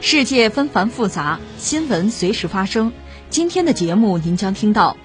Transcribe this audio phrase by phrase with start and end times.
[0.00, 2.92] 世界纷繁复杂，新闻随时发生。
[3.30, 4.96] 今天的节目您将听到：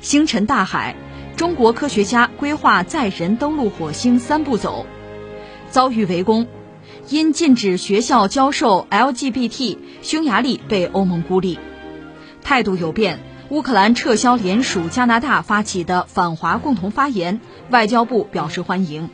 [0.00, 0.94] 星辰大海，
[1.36, 4.86] 中国科学家规划载人登陆火星三步走；
[5.70, 6.46] 遭遇围攻，
[7.08, 11.58] 因禁止学校教授 LGBT，匈牙利被欧盟孤立；
[12.42, 13.18] 态度有变，
[13.50, 19.08] 乌克兰撤销联署加拿大发起的反华共同发言，外交部表示欢迎；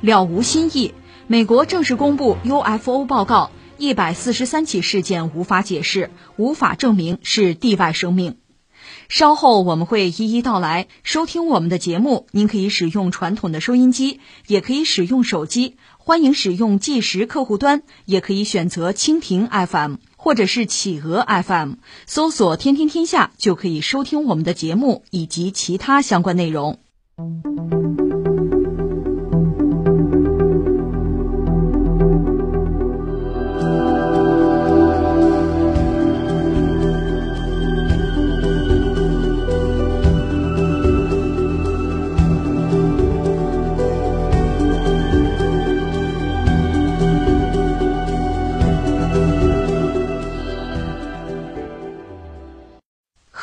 [0.00, 0.94] 了无新意，
[1.28, 3.50] 美国正式公布 UFO 报告。
[3.78, 8.38] 一百四十三起事件无法解释，无法证明是地外生命。
[9.08, 10.88] 稍后我们会一一道来。
[11.04, 14.18] 收听我们的节目，您可以使用传统的收音机，
[14.48, 15.76] 也可以使用手机。
[15.96, 21.74] 欢迎使用计时客户端，也可以选择蜻蜓 FM 或者是企鹅 FM，
[22.06, 26.80] 搜索“天天天下”就可以收听我们的节目以及其他相关内容。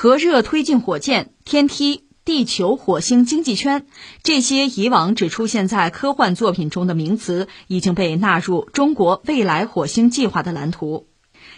[0.06, 3.88] 核热推进火箭、天梯、地球、火星经济圈，
[4.22, 11.07] 这些以往只出现在科幻作品中的名词，已经被纳入中国未来火星计划的蓝图。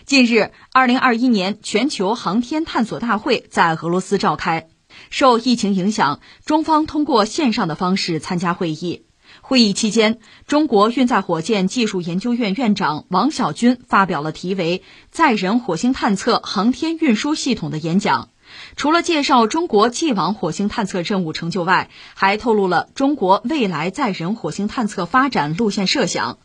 [0.05, 4.69] 近日，二零二一年全球航天探索大会在俄罗斯召开。
[5.09, 9.03] 受疫情影响，中方通过线上的方式参加会议。
[9.41, 18.29] 会议期间，中国运载火箭技术研究院院长王晓军发表了题为“载人火星探测航天运输系统”的演讲。
[18.75, 26.39] 除了介绍中国既往火星探测任务成就外，还透露了中国未来载人火星探测发展路线设想。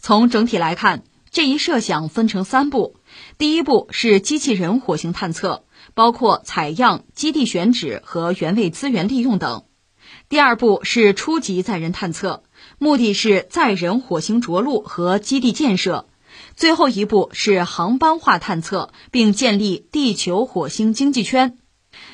[0.00, 2.96] 从整体来看，这一设想分成三步：
[3.36, 9.66] 第一步是机器人火星探测，包括采样、基地选址和原位资源利用等；
[10.28, 12.42] 第二步是初级载人探测，
[12.78, 16.06] 目的是载人火星着陆和基地建设。
[16.56, 21.58] 最后一步是航班化探测，并建立地球火星经济圈。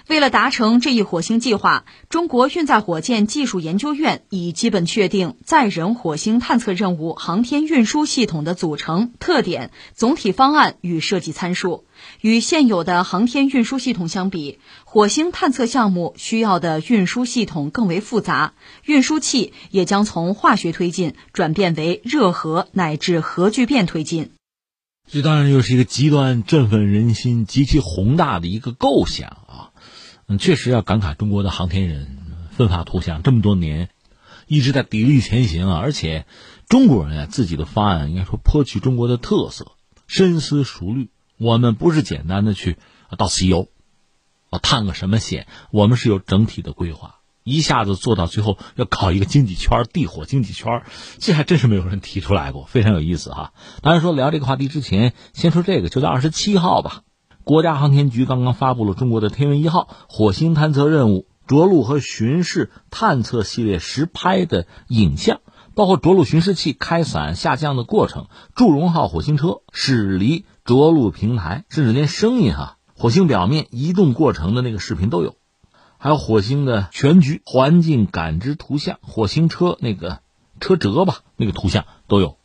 [0.08, 11.84] 为了达成这一火星计划，中国运载火箭技术研究院已基本确定载人火星探测任务航天运输系统的组成特点、总体方案与设计参数。
[12.22, 24.31] 与现有的航天运输系统相比，火星探测项目需要的运输系统更为复杂，运输器也将从化学推进转变为热核乃至核聚变推进。
[25.10, 29.71] 这当然又是一个极端振奋人心、极其宏大的一个构想啊！
[30.28, 32.19] 嗯，确实要感慨中国的航天人
[32.56, 33.89] 奋发图强，这么多年
[34.47, 35.81] 一直在砥砺前行啊！
[35.81, 36.25] 而且
[36.69, 39.72] 中国人啊，自己的方案应该说颇具中国的特色，
[40.06, 41.10] 深思熟虑。
[41.42, 42.78] 我们不是简单的去
[43.19, 43.66] 到西游，
[44.48, 47.16] 啊探个什么险，我们是有整体的规划。
[47.42, 50.84] 一下子做到最后要搞一个经济圈地火经济圈
[51.19, 53.53] 这还真是没有人提出来过，非常有意思哈。
[53.80, 57.03] 当然说聊这个话题之前，先说这个，就在二十七号吧，
[57.42, 65.41] 国家航天局刚刚发布了中国的天问一号火星探测任务着陆和巡视探测系列实拍的影像，
[65.74, 75.37] 包括着陆巡视器开伞下降的过程，祝融号火星车驶离着陆平台，甚至连声音哈，火星表面移动过程的那个视频都有。
[75.99, 80.21] 还有火星的全局环境感知图像，火星车那个
[80.60, 82.36] 车辙吧，那个图像都有，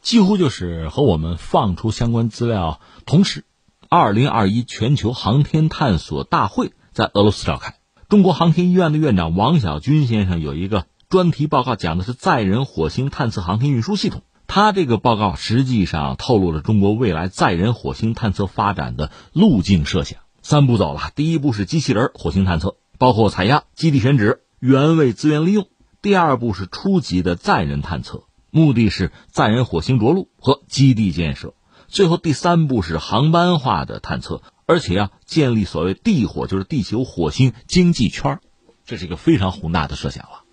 [0.00, 3.44] 几乎就是和我们放出相关资料同时。
[3.88, 7.76] 二零二一全球航天探索大会在俄罗斯召开，
[8.08, 14.22] 中国航天医院的院长王小军先生有一个专题报告，讲的是载人火星探测航天运输系统。
[14.46, 20.20] 他这个报告实际上透露了中国未来载人火星探测发展的路径设想。
[20.42, 22.76] 三步走了，第一步是机器人火星探测。
[22.98, 25.68] 包括采样、基地选址、原位资源利用。
[26.00, 31.52] 第二步是初级的载人探测，目的是载人火星着陆和基地建设。
[31.88, 38.40] 最后第三步是航班化的探测，而且要建立所谓地火，就是地球火星经济圈
[38.86, 40.44] 这是一个非常宏大的设想了。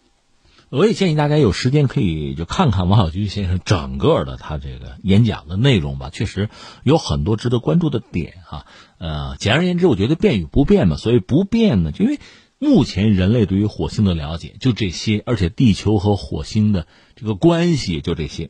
[0.75, 6.49] 我也建议大家有时间可以就看看王小军先生整个的他这个演讲的内容吧，确实
[6.81, 8.65] 有很多值得关注的点啊。
[8.97, 10.97] 呃，简而言之，我觉得变与不变嘛。
[10.97, 12.19] 所以不变呢，就因为
[12.57, 18.49] 目前人类对于火星的了解就这些，而且地球和火星的这个关系就这些。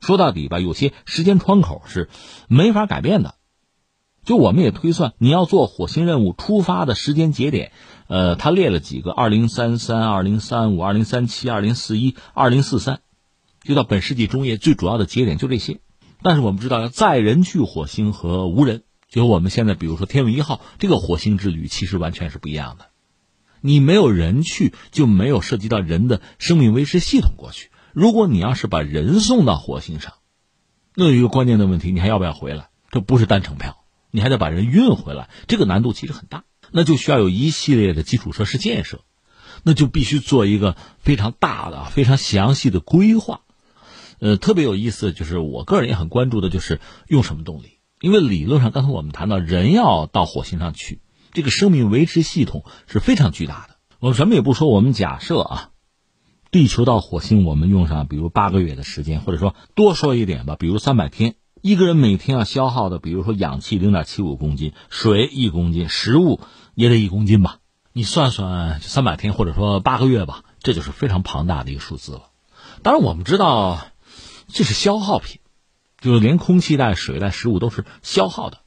[0.00, 2.08] 说到底吧，有些时间窗口是
[2.48, 3.36] 没法改变的。
[4.24, 7.72] 就我们也推算，你要做火星任务出发的时间节点，
[8.10, 13.02] 呃，他列了几个：二零三三、二零三五、二零三七、二零四一、二零四三，
[13.62, 15.78] 就到本世纪中叶，最主要的节点就这些。
[16.20, 22.86] 但是我们知道，要载人去火星和无人，就我们现在比如说天问一号这个火星之旅，其实完全是不一样的。
[23.60, 27.70] 你没有人去，就没有涉及到人的生命维持系统过去。
[27.92, 30.14] 如果你要是把人送到火星上，
[30.96, 32.70] 那有一个关键的问题，你还要不要回来？
[32.90, 33.76] 这不是单程票。
[34.10, 36.42] 你还得把人运回来，这个难度其实很大，
[36.72, 39.00] 那就需要有一系列的基础设施建设，
[39.62, 43.40] 那就必须做一个非常大的、非常详细的规划。
[44.18, 47.78] 呃，特别有意思，就是我个人也很关注的，就是用什么动力？
[48.00, 51.00] 因为理论上，刚才我们谈到人要到火星上去，
[51.32, 53.76] 这个生命维持系统是非常巨大的。
[53.98, 55.70] 我们什么也不说，我们假设啊，
[56.50, 61.34] 地球到火星我们用上比如八个月的时间，或者说多说一点吧，比如三百天。
[61.62, 66.40] 一个人每天要消耗的，比如说氧气零点七五公斤，水一公斤，食物
[66.74, 67.58] 也得一公斤吧？
[67.92, 72.30] 你算算，三百天或者说八个月吧，这就是非常庞大的一个数字了。
[72.82, 73.78] 当然，我们知道
[74.48, 75.40] 这是消耗品，
[76.00, 78.60] 就是连空气带、水带、食物都是消耗的，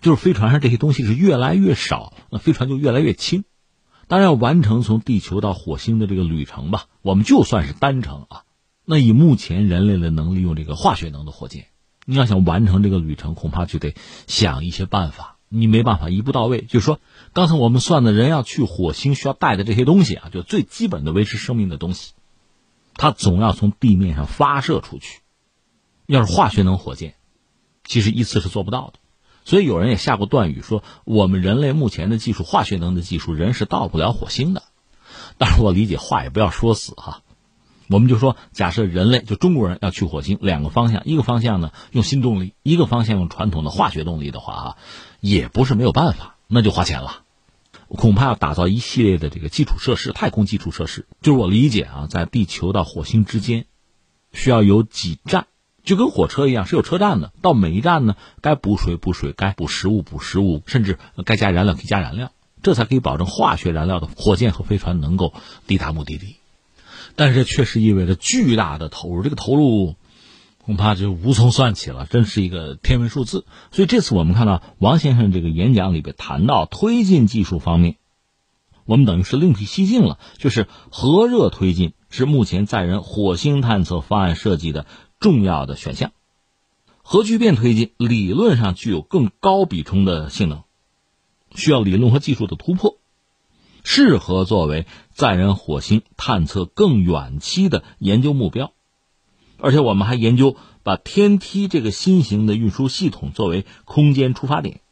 [0.00, 3.44] 就是飞船上这些东西是越来越少，那飞船就越来越轻。
[4.08, 8.42] 当然，要完成从地球到火星的这个旅程吧，我们就算是单程啊，
[8.84, 11.68] 那以目前人类的能力，用这个化学能的火箭。
[12.10, 13.94] 你要想完成这个旅程，恐怕就得
[14.26, 15.36] 想一些办法。
[15.50, 17.00] 你没办法一步到位，就是说，
[17.34, 22.14] 刚才我们算的人要去火星需要带的这些东西啊，就最基本的维持生命的东西，
[22.94, 25.20] 它总要从地面上发射出去。
[26.06, 27.14] 要是化学能火箭，
[27.84, 28.94] 其实一次是做不到的。
[29.44, 34.62] 所以有人也下过断语说，我们人类目前的技术，化学能的技术，人是到不了火星的。
[35.36, 37.20] 但是我理解，话也不要说死哈。
[37.88, 44.76] 我们就说，假设人类就中国人要去火星，两个方向，一个方向呢用新动力，一个方向用传统的化学动力的话啊，
[45.20, 47.22] 也不是没有办法，那就花钱了，
[47.88, 51.06] 恐怕要打造一系列的这个基础设施，太空基础设施。
[51.22, 53.64] 就是我理解啊，在地球到火星之间，
[54.32, 55.46] 需要有几站，
[55.82, 62.32] 就跟火车一样是有车站的，到每一站呢，该补水补水，该补食物补食物，甚至该加燃料可以加燃料，
[62.62, 65.32] 这才可以保证化学燃料的火箭和飞船能够
[65.66, 66.37] 抵达目的地。
[67.18, 69.96] 但是确实意味着巨大的投入，这个投入
[70.64, 73.44] 恐怕就无从算起了，真是一个天文数字。
[73.72, 77.96] 所以这次我们看到王先生这个演讲里边谈到推进技术方面，
[78.84, 84.86] 我们等于是另辟蹊径了，就是核热推进是目前载人火星探测方案设计的
[85.18, 86.12] 重要的选项，
[87.02, 90.62] 核聚变推进理论上具有更高比冲的性能，
[91.56, 92.96] 需要理论和技术的突破。
[93.90, 98.74] 适合作为载人火星探测更远期的研究目标，
[99.58, 104.82] 而且我们还研究把天梯这个新型的运输系统作为空间出发点，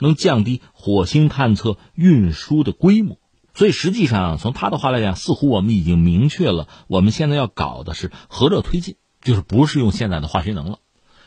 [0.00, 3.18] 能降低火星探测运输的规模。
[3.52, 10.78] 所以实际上，从他的话来讲，似乎我们已经明确了，我们现在要搞的是核热推进，就是不是用现在的化学能了。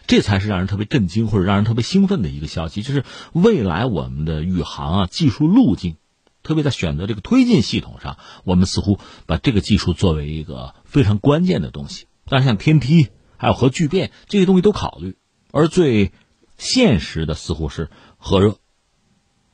[0.07, 5.97] 这才是让人特别震惊或者让人特别兴奋的一个消息，就是未来我们的宇航啊技术路径。
[6.49, 12.07] 特别在选择这个推进系统上，我们似乎把这个技术作为一个非常关键的东西。
[12.25, 15.15] 但是像天梯还有核聚变这些东西都考虑，
[15.51, 16.11] 而最
[16.57, 18.57] 现实的似乎是核热。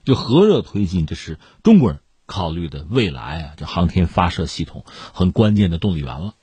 [0.06, 6.36] 就核热推进，这是中国人考虑的未来啊，这航天发射系统很关键的动力源了。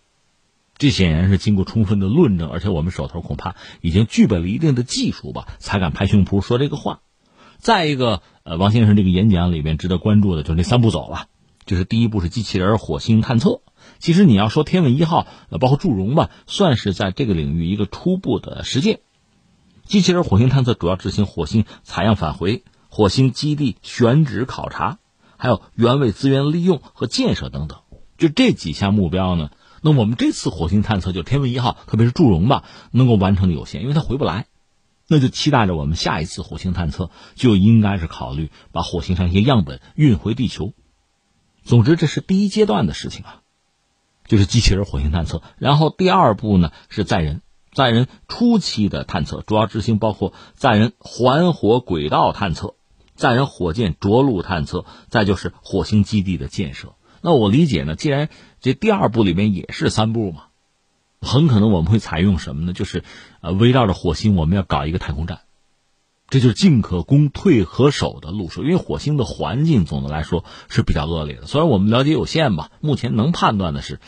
[0.76, 7.00] 这显然是经过充分的论证，而且我们手头恐怕已经具备了一定的技术吧，才敢拍胸脯说这个话。
[7.62, 11.28] 再一个，呃，王先生这个演讲里边值得关注的就是那三步走了，
[11.64, 13.60] 就是第一步是机器人火星探测。
[14.00, 18.98] 其实你要说天问一号，呃，包括祝融吧，算是在这个领域一个初步的实践。
[19.84, 24.98] 机器人火星探测主要执行火星采样返回、火星基地选址考察，
[25.36, 27.78] 还有原位资源利用和建设等等。
[28.18, 29.50] 就这几项目标呢，
[29.82, 34.46] 那我们这次火星探测就天问一号，特别是祝融吧，能够完成的有限，因为它回不来。
[35.12, 40.72] 那就期待着我们下一次火星探测就应该是考虑把火星上一些样本运回地球。
[41.64, 43.42] 总之，这是第一阶段的事情啊，
[44.26, 45.42] 就是机器人火星探测。
[45.58, 47.42] 然后第二步呢是载人，
[47.74, 52.76] 载人初期的探测主要执行包括载人环火轨道探测、
[53.14, 56.94] 载人火箭着陆探测，再就是火星基地的建设。
[57.20, 58.30] 那我理解呢，既然
[58.62, 60.44] 这第二步里面也是三步嘛，
[61.22, 62.72] 很可能我们会采用什么呢？
[62.72, 63.04] 就是
[63.40, 65.42] 呃，围绕着火星，我们要搞一个太空站，
[66.28, 68.64] 这就是进可攻退可守的路数。
[68.64, 74.00] 因为火星的环境总的来说是比较恶劣的，虽然我们了解有限吧，目前能判断的是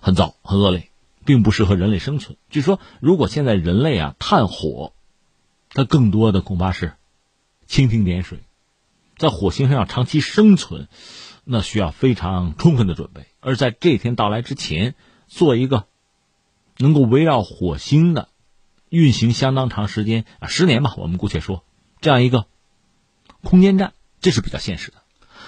[0.00, 0.90] 很糟、很恶劣，
[1.24, 2.38] 并不适合人类生存。
[2.48, 4.92] 据说，如果现在人类啊探火，
[5.70, 6.92] 它更多的恐怕是
[7.68, 8.38] 蜻蜓点水。
[9.16, 10.88] 在火星上要长期生存，
[11.44, 13.26] 那需要非常充分的准备。
[13.40, 14.94] 而在这天到来之前，
[15.28, 15.84] 做一个
[16.80, 18.28] 能够围绕火星的
[18.88, 21.62] 运行相当长时间啊，十年吧，我们姑且说
[22.00, 22.46] 这样一个
[23.42, 24.96] 空间站，这是比较现实的。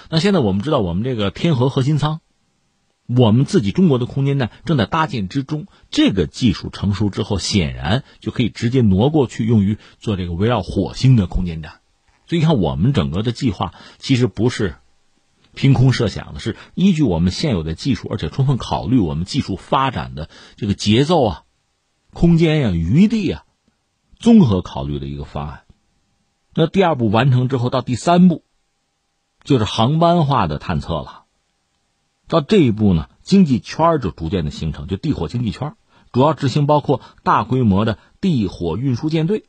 [0.09, 2.21] 那现在我们知道，我们这个天河核心舱，
[3.07, 5.65] 我们自己中国的空间站正在搭建之中。
[5.89, 11.79] 这个技术成熟之后，显然就可以直接挪过去，用于做这个围绕火星的空间站。
[12.27, 14.75] 所以你，看我们整个的计划，其实不是
[15.53, 21.43] 凭空设想的，是依据我们现有的技术，而且充分考虑我们技术发展的这个节奏啊、
[22.11, 23.45] 空间呀、余地啊，
[24.17, 25.63] 综合考虑的一个方案。
[26.55, 28.43] 那第二步完成之后，到第三步
[29.43, 31.23] 就是航班化的探测了。
[32.27, 35.75] 到这一步呢，经济圈就逐渐的形成，就地火经济圈，
[36.11, 39.45] 主要执行包括大规模的地火运输舰队。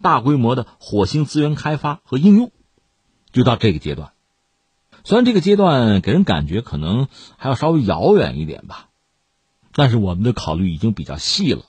[0.00, 2.50] 大规模的火星资源开发和应用，
[3.32, 4.12] 就到这个阶段。
[5.04, 8.88] 虽然这个阶段给人感觉可能还要稍微遥远一点吧，
[9.74, 11.62] 但是我们的考虑已经比较细了。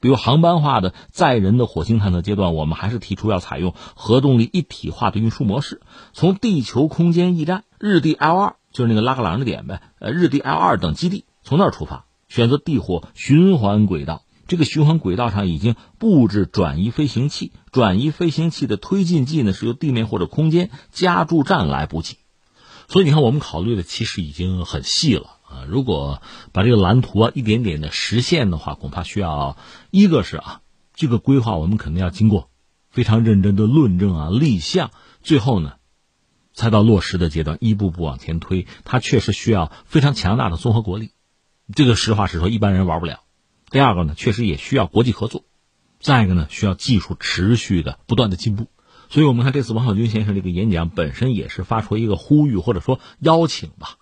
[0.00, 5.80] 比如航班化的载人的火星探测阶段，我们还是提出要采用核动力一体化的运输模式，
[6.12, 14.22] 从地球空间驿站日地 L 二，就是那个拉格朗日点呗，呃，日地 L 二等基地，从那儿出发，选择地火循环轨道。
[14.48, 22.18] 这个循环轨道上已经布置转移飞行器，转移飞行器的推进剂呢是由地面或者空间加注站来补给，
[22.92, 25.64] 所以你看我们考虑的其实已经很细了啊。
[25.66, 26.20] 如果
[26.52, 29.56] 把这个蓝图啊一点点的实现的话，恐怕需要
[29.90, 30.60] 一个是啊，
[30.94, 32.50] 这个规划我们肯定要经过
[32.90, 34.90] 非常认真的论证啊立项，
[35.22, 35.76] 最后呢
[36.52, 41.12] 才到落实的阶段，一步步往前推，它确实需要非常强大的综合国力，
[41.74, 43.20] 这个实话实说，一般人玩不了。
[43.70, 45.44] 第二个呢，确实也需要国际合作；
[45.98, 48.66] 再一个呢，需要技术持续的不断的进步。
[49.12, 53.98] 所以，我们看这次王小军先生这个演讲本身也是发出一个呼吁或者说邀请吧，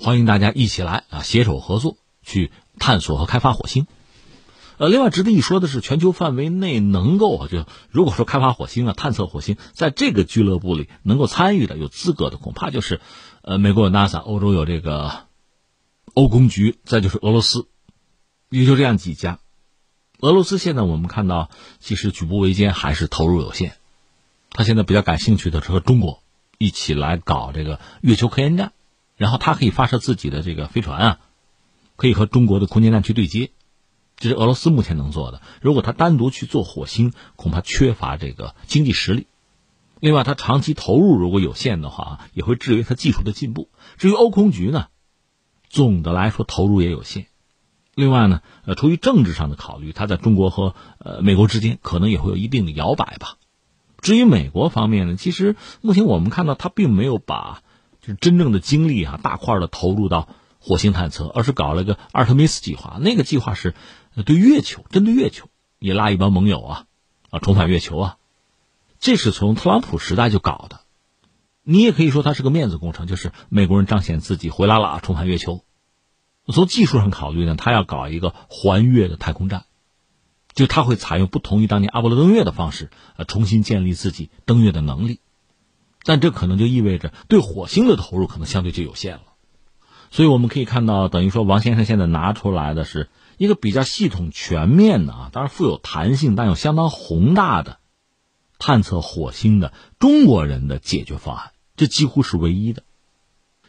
[0.00, 3.88] 欢迎大家一起来啊，携手合作去探索和开发火星。
[4.78, 13.00] 呃，另外值得一说的是，全球范围内能够就如果说开发火星啊、探测火星，在这个俱乐部里能够参与的、有资格的，恐怕就是
[13.42, 15.26] 呃，美国有 NASA，欧洲有这个
[16.14, 17.66] 欧公局，再就是俄罗斯。
[18.50, 19.40] 也就这样几家，
[20.20, 21.50] 俄罗斯现在我们看到，
[21.80, 23.74] 其实举步维艰，还是投入有限。
[24.52, 26.22] 他现在比较感兴趣的是和中国
[26.58, 28.72] 一起来搞这个月球科研站，
[29.16, 31.20] 然后他可以发射自己的这个飞船啊，
[31.96, 33.50] 可以和中国的空间站去对接，
[34.16, 35.40] 这是俄罗斯目前能做的。
[35.60, 39.26] 如果他单独去做火星，恐怕缺乏这个经济实力。
[40.00, 43.70] 另外，他长期投入如果有限的话，也会制约他技术的进步。
[43.96, 44.88] 至于欧空局呢，
[45.68, 47.26] 总的来说投入也有限。
[47.94, 53.38] 另外呢，呃，出于政治上的考虑，他在中国和呃美国之间可能也会有一定的摇摆吧。
[54.02, 57.62] 至于美国方面呢，其实目前我们看到，它并没有把
[58.00, 60.28] 就是真正的精力啊大块的投入到
[60.58, 62.98] 火星探测，而是搞了个阿尔特弥斯计划。
[63.00, 63.74] 那个计划是
[64.26, 66.84] 对月球，针对月球，也拉一帮盟友啊，
[67.30, 68.16] 啊，重返月球啊。
[68.98, 70.80] 这是从特朗普时代就搞的，
[71.62, 75.64] 你也可以说它是个面子工程，就是美国人彰显自己回来了啊，重返月球。
[76.52, 79.64] 从技术上考虑呢，他要搞一个环月的太空站，
[80.54, 85.20] 就他会采用不同于当年阿波罗登月的方式，呃，重新建立自己登月的能力。
[86.04, 89.22] 但这可能就意味着对火星的投入可能相对就有限了。
[90.10, 97.78] 所以我们可以看到，等于说王先生现在拿出来的是一个比较系统全面的啊，当然富有弹性但又相当宏大的
[98.58, 102.82] 探测火星的中国人的解决方案，这几乎是唯一的。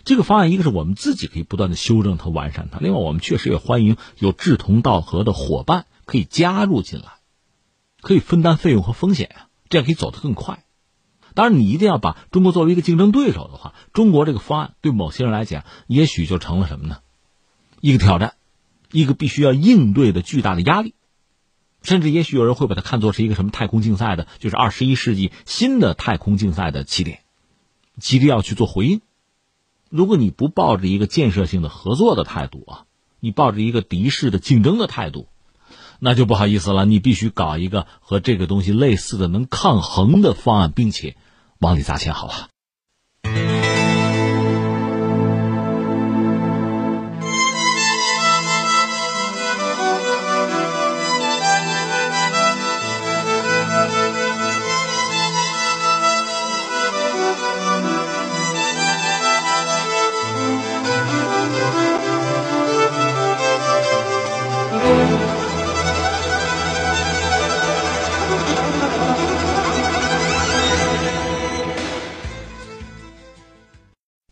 [0.04, 7.14] 这个方案，一个是我们自己可以不断的修正它、完善它；另外，我们确实也欢迎有志同道合的伙伴可以加入进来，
[8.02, 10.64] 可以分担费用和风险啊，这样可以走得更快。
[11.36, 17.00] 当然，你一定要把中国作为一个竞争对手的话，中国这个方案对某些人来讲，也许就成了什么呢？
[17.82, 18.36] 一个挑战，
[18.92, 20.94] 一个必须要应对的巨大的压力，
[21.82, 27.22] 甚至也许有人会把它看作是一个什么太空竞赛的，就是二十一世纪新的太空竞赛的起点，
[27.98, 29.02] 极力要去做回应。
[29.90, 32.86] 如果你不抱着一个建设性的合作的态度啊，
[33.20, 35.28] 你抱着一个敌视的竞争的态度，
[36.04, 36.86] 那就不好意思了。
[36.86, 41.16] 你必须搞一个和这个东西类似的能抗衡的方案，并且
[41.60, 42.50] 往里砸钱好了。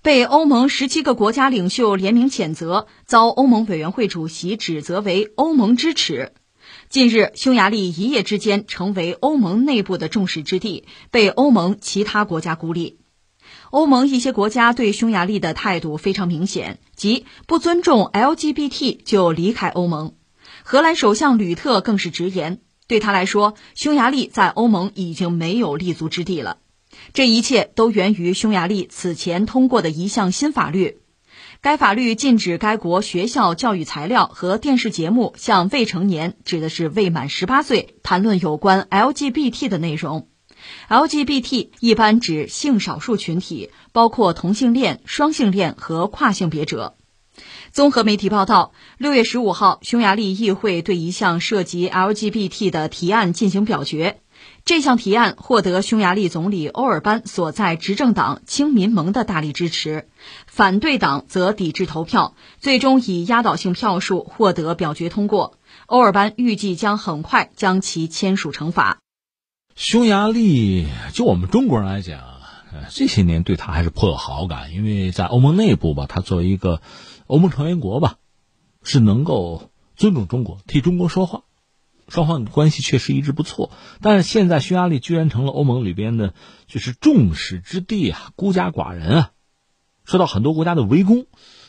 [0.04, 6.32] 被欧盟十七个国家领袖联名谴责，遭欧盟委员会主席指责为欧盟之耻。
[6.90, 12.98] 近日，匈牙利一夜之间成为欧盟内部的众矢之的，被欧盟其他国家孤立。
[13.70, 20.16] 欧盟一些国家对匈牙利的态度非常明显，即不尊重 LGBT 就离开欧盟。
[20.64, 26.58] 荷兰首相吕特更是直言，对他来说，匈牙利在欧盟已经没有立足之地了。
[27.14, 31.00] 这一切都源于匈牙利此前通过的一项新法律。
[31.62, 40.28] 该法律禁止该国学校教育材料和电视节目向未成年（指的是未满十八岁）谈论有关 LGBT 的内容。
[40.90, 46.96] LGBT 一般指性少数群体，包括同性恋、双性恋和跨性别者。
[47.72, 54.20] 综合媒体报道，六月十五号，匈牙利议会对一项涉及 LGBT 的提案进行表决。
[54.64, 60.08] 这项提案获得匈牙利总理欧尔班所在执政党亲民盟的大力支持，
[60.46, 65.58] 反对党则抵制投票，最终以压倒性票数获得表决通过。
[65.88, 69.00] 欧尔班预计将很快将其签署成法。
[69.76, 72.22] 匈牙利就我们中国人来讲，
[72.90, 76.82] 这些年对他还是颇有好感，因为在欧盟内部吧，他作为一个
[77.26, 78.16] 欧盟成员国吧，
[78.84, 81.44] 是能够尊重中国，替中国说话。
[82.08, 86.34] 双方关系确实一直不错，但是现在匈牙利居然成了欧盟里边的，
[86.68, 89.32] 就是众矢之的啊，孤家寡人啊，
[90.06, 91.26] 受到很多国家的围攻。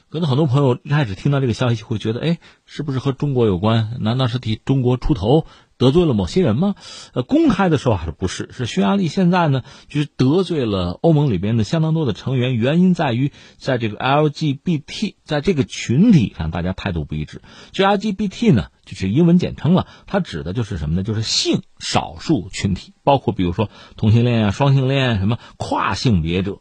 [0.08, 3.96] 可能很多朋友一开始听到这个消息会觉得，哎，是不是和中国有关？
[4.00, 5.46] 难道是替中国出头？
[5.82, 6.76] 得罪了某些人吗？
[7.12, 8.50] 呃，公开的说法是不是？
[8.52, 12.54] 是匈牙利现在呢，就是得罪了欧盟里边的相当多的成员。
[12.54, 17.42] 原因在于，在这个 LGBT 在这个群体上，大家态度不一致。
[17.72, 21.02] 这 LGBT 呢，就是英文简称了，它指的就是什么呢？
[21.02, 26.60] 就是性少数群体，包括比如说同性恋啊、双性恋、啊什么跨性别者。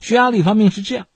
[0.00, 1.06] 匈牙利方面是这样，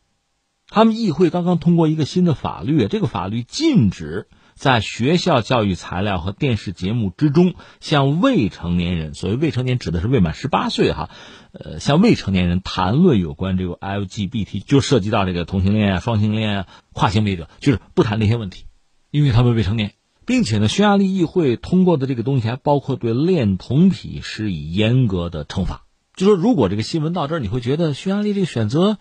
[0.70, 4.27] 他们议会刚刚通过一个新的法律，这个法律禁止。
[4.56, 11.10] 在学校教育材料和电视节目之中，向未成年人，所谓未成年指的是未满十八岁哈，
[11.52, 18.64] 呃，向未成年人谈论有关这个 LGBT，就涉及到这个同性恋啊、双性恋啊、跨性别者，就是不谈这些问题，
[19.10, 19.92] 因为他们未成年，
[20.24, 25.82] 并且呢，匈牙利议会通过的这个东西还包括对恋童癖施以严格的惩罚。
[26.14, 28.96] 就说如果这个新闻到这儿，你会觉得匈牙利这个选择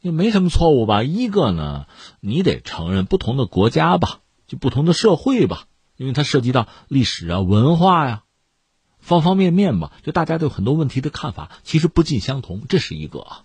[0.00, 1.02] 也没什么错误吧？
[1.02, 1.86] 一个呢，
[2.20, 4.20] 你得承认不同的国家吧。
[4.46, 5.64] 就不同的社会吧，
[5.96, 8.22] 因为它涉及到历史啊、文化呀，
[8.98, 9.92] 方方面面吧。
[10.02, 13.42] 就大家对很多问题的看法其实不尽相同，这是一个啊。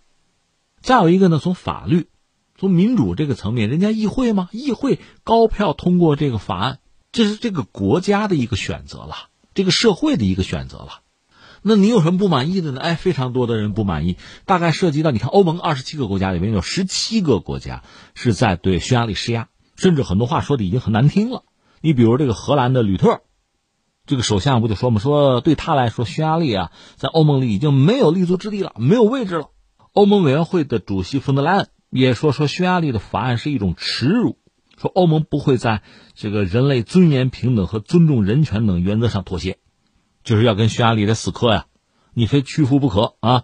[0.82, 2.08] 再有一个呢，从法律、
[2.58, 6.80] 从民主这个层面，人家议会嘛，议会高票通过这个法案，
[7.12, 11.02] 这是这个国家的一个选择了，这个社会的一个选择了。
[11.62, 12.80] 那你有什么不满意的呢？
[12.80, 17.84] 哎，非常多的人不满意，大概涉及到你看，欧盟二十七个国家里面有十七个国家
[18.16, 19.50] 是在对匈牙利施压。
[19.80, 21.44] 甚至很多话说的已经很难听了。
[21.82, 23.22] 你比如这个荷兰的吕特，
[24.06, 29.52] 这个首相不就说嘛，说对他来说，匈牙利啊，在欧盟里已经没有立足之地了，没有位置了。
[29.94, 34.38] 欧盟委员会的主席冯德莱恩也说，说匈牙利的法案是一种耻辱，
[34.78, 35.82] 说欧盟不会在
[36.14, 39.58] 这个人类尊严、平等和尊重人权等原则上妥协，
[40.26, 41.68] 就是要跟匈牙利来死磕呀，
[42.14, 43.44] 你非屈服不可啊。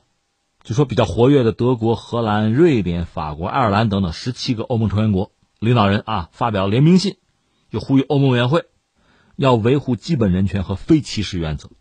[0.63, 5.31] 就说比较活跃的德国、荷兰、瑞典、法国、爱尔兰等等十七个欧盟成员国。
[5.65, 7.17] 领导人啊，发表联名信，
[7.71, 8.65] 就呼吁欧盟委员会
[9.35, 11.71] 要维护基本人权和非歧视原则，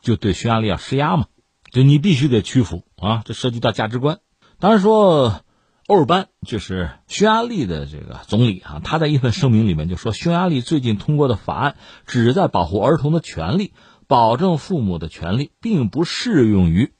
[0.00, 1.26] 就对匈牙利要施压嘛，
[1.70, 4.20] 就你必须得屈服啊，这涉及到价值观。
[4.60, 5.42] 当然说，
[5.88, 13.72] 欧尔班就是匈牙利的这个总理啊，他在一份声明里面就说，匈牙利最近通过的法案旨在保护儿童的权利，
[14.06, 16.92] 保证父母的权利，并不适用于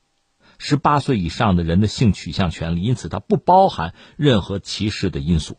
[0.58, 5.58] 十八岁以上的人的性取向权利，因此它不包含任何歧视的因素。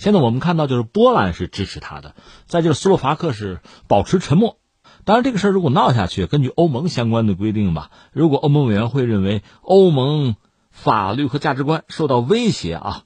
[0.00, 2.14] 现在我们看到，就是波兰是支持他的，
[2.46, 4.58] 再就是斯洛伐克是保持沉默。
[5.04, 10.36] 当然，这个事儿如果闹下去，根据欧盟相关的规定吧，如果欧盟委员会认为欧盟
[10.70, 13.02] 法律和价值观受到威胁啊，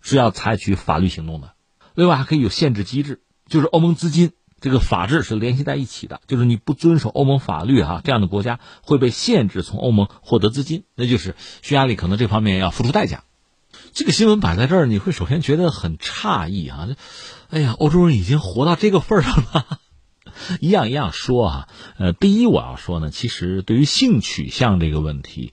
[0.00, 1.54] 是要采取法律行动的。
[1.96, 13.24] 另外，还可以有限制机制，就是欧盟资金这个法制是联系在一起的，就是你不遵守欧盟法律哈，这样的国家会被限制从欧盟获得资金，那就是匈牙利可能这方面要付出代价。
[13.92, 16.88] 这个新闻摆在这儿，你会首先觉得很诧异啊！
[17.50, 19.80] 哎呀，欧洲人已经活到这个份上了，
[20.60, 21.68] 一样一样说啊。
[21.98, 25.52] 呃，第一我要说呢，其实对于性取向这个问题，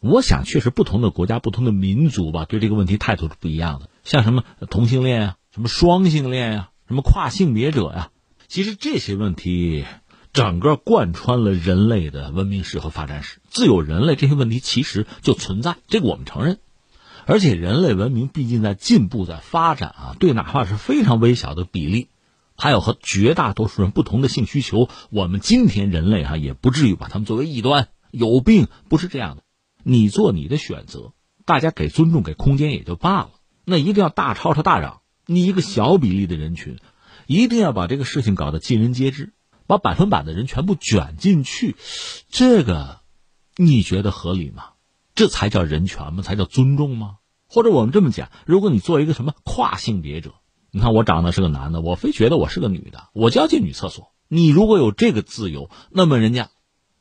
[0.00, 3.88] 我想确实不同的国家、不同的民族吧，对这个问题态度是不一样的。
[4.04, 8.10] 像什么同性恋啊，什么双性恋呀，什么跨性别者呀，
[8.48, 9.84] 其实这些问题
[10.32, 13.40] 整个贯穿了人类的文明史和发展史。
[13.50, 16.58] 自有人类，这些问题其实就存在，这个我们承认。
[17.26, 22.08] 而且人类文明毕竟在进步、在发展啊，对哪怕是非常微小的比例，
[22.56, 29.42] 还有和绝大多数人不同的性需求，我们今天人类哈也不至于把他们作为异端、有病，不是这样的。
[29.82, 31.12] 你做你的选择，
[31.44, 33.30] 大家给尊重、给空间也就罢了。
[33.64, 36.78] 那一定要大吵吵大嚷，你一个小比例的人群，
[37.26, 39.32] 一定要把这个事情搞得尽人皆知，
[39.66, 41.74] 把百分百的人全部卷进去，
[42.28, 43.00] 这个
[43.56, 44.75] 你觉得合理吗？
[45.16, 46.22] 这才叫人权吗？
[46.22, 47.16] 才叫尊重吗？
[47.48, 50.34] 或者我们这么讲，如果你做一个什么跨性别者，
[50.70, 54.12] 你看我长得是个男的，我非觉得我是个女的，我就要进女厕所。
[54.28, 56.50] 你如果有这个自由，那么人家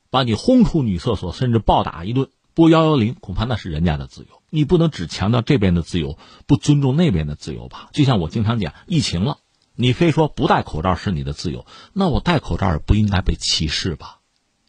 [0.10, 2.30] 把你轰出女厕所，甚至暴打一顿。
[2.54, 7.90] 拨幺幺零，恐怕那是人家的自由，你不能只强调这边的自由，不尊重那边的自由吧？
[7.92, 9.40] 就像我经常讲，疫情了，
[9.76, 14.22] 你非说不戴口罩是你的自由，那我戴口罩也不应该被歧视吧？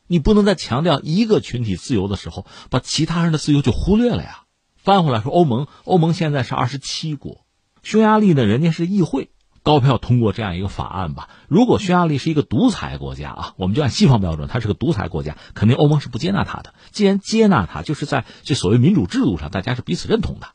[0.06, 4.44] 你不能在强调一个群体自由的时候，把其他人的自由就忽略了呀？
[4.76, 7.44] 翻回来说，欧盟，欧盟现在是二十七国，
[7.82, 9.30] 匈牙利呢，人家是议会。
[9.62, 11.28] 高票通过这样一个法案吧。
[11.48, 16.72] 如果匈牙利是一个独裁国家啊，我们就按西方标准，它是个独裁国家，肯定欧盟是不接纳它的。
[16.92, 20.50] 既然接纳它，就是在这所谓民主制度上，大家是彼此认同的，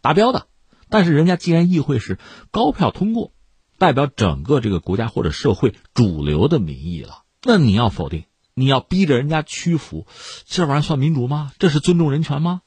[0.00, 0.46] 达标的。
[0.88, 2.16] 但是人家既然议会是
[2.52, 3.32] 高票通过，
[3.76, 10.06] 代表整个这个国家或者社会主流的民意了，那你要否定，你要逼着人家屈服，
[10.46, 11.52] 这玩意儿算民主吗？
[11.58, 12.62] 这是尊重人权吗？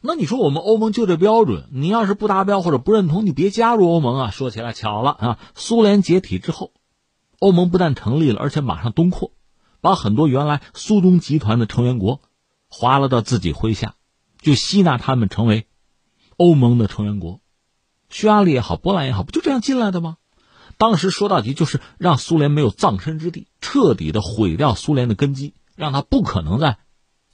[0.00, 4.30] 那你说我们欧盟就这标准，你要是不达标或者不认同，你别加入欧盟啊！
[4.30, 6.72] 说起来巧了啊，苏联解体之后，
[7.40, 9.32] 欧盟不但成立了，而且马上东扩，
[9.80, 12.20] 把很多原来苏东集团的成员国
[12.68, 13.96] 划了到自己麾下，
[14.40, 15.66] 就吸纳他们成为
[16.36, 17.40] 欧盟的成员国。
[18.08, 20.18] 匈牙利也好，波兰也好，不就这样进来的吗？
[20.78, 26.78] 当时说到底就是让苏联没有葬身之地，彻底的毁掉苏联的根基，让他不可能再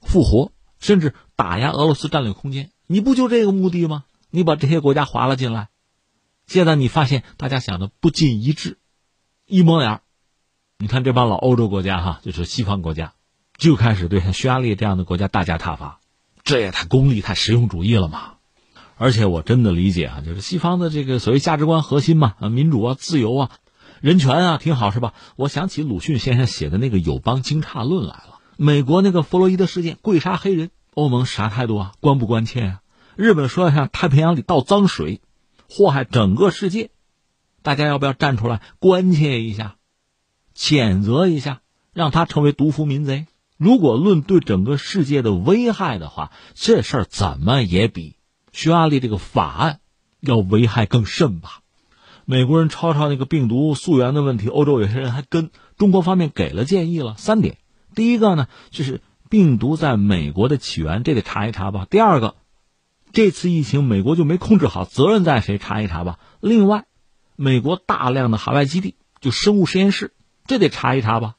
[0.00, 0.50] 复活。
[0.80, 4.04] 甚至打压俄罗斯战略空间，你不就这个目的吗？
[4.28, 5.68] 你把这些国家划了进来，
[6.46, 8.76] 现在你发现大家想的不尽一致，
[9.46, 10.02] 一抹脸
[10.78, 13.14] 你看这帮老欧洲国家哈，就是西方国家，
[13.56, 16.00] 就开始对像匈牙利这样的国家大加挞伐，
[16.42, 18.33] 这也太功利、太实用主义了嘛！
[19.04, 23.50] 而且我真的理解啊，就是西方的这个所谓价值观核心嘛，啊，民主啊、自由啊、
[24.00, 25.12] 人权啊，挺好是吧？
[25.36, 28.38] 我想起鲁迅先生写的那个《友邦惊诧论》来了。
[28.56, 31.92] 美国那个弗洛伊德事件，跪杀黑人，欧盟啥态度啊？
[32.00, 32.80] 关不关切啊？
[33.14, 35.20] 日本说要向太平洋里倒脏水，
[35.68, 36.88] 祸害整个世界，
[37.60, 39.76] 大家要不要站出来关切一下，
[40.56, 41.60] 谴责一下，
[41.92, 43.26] 让他成为毒夫民贼？
[43.58, 48.16] 如果论对整个世界的危害的话，这事儿怎么也比
[48.54, 49.80] 匈牙利这个法案
[50.20, 51.60] 要危害更甚吧？
[52.24, 57.58] 美国人抄抄那个病毒溯源的问题，欧洲有些人还跟中国方面给了建议了三点。
[57.96, 61.84] 第一个呢，就是病毒在美国的起源，这得查一查吧。
[61.90, 62.36] 第二个，
[63.12, 65.58] 这次疫情美国就没控制好，责任在谁？
[65.58, 66.20] 查一查吧。
[66.40, 66.84] 另外，
[67.34, 70.14] 美国大量的海外基地，就生物实验室，
[70.46, 71.34] 这得查一查吧。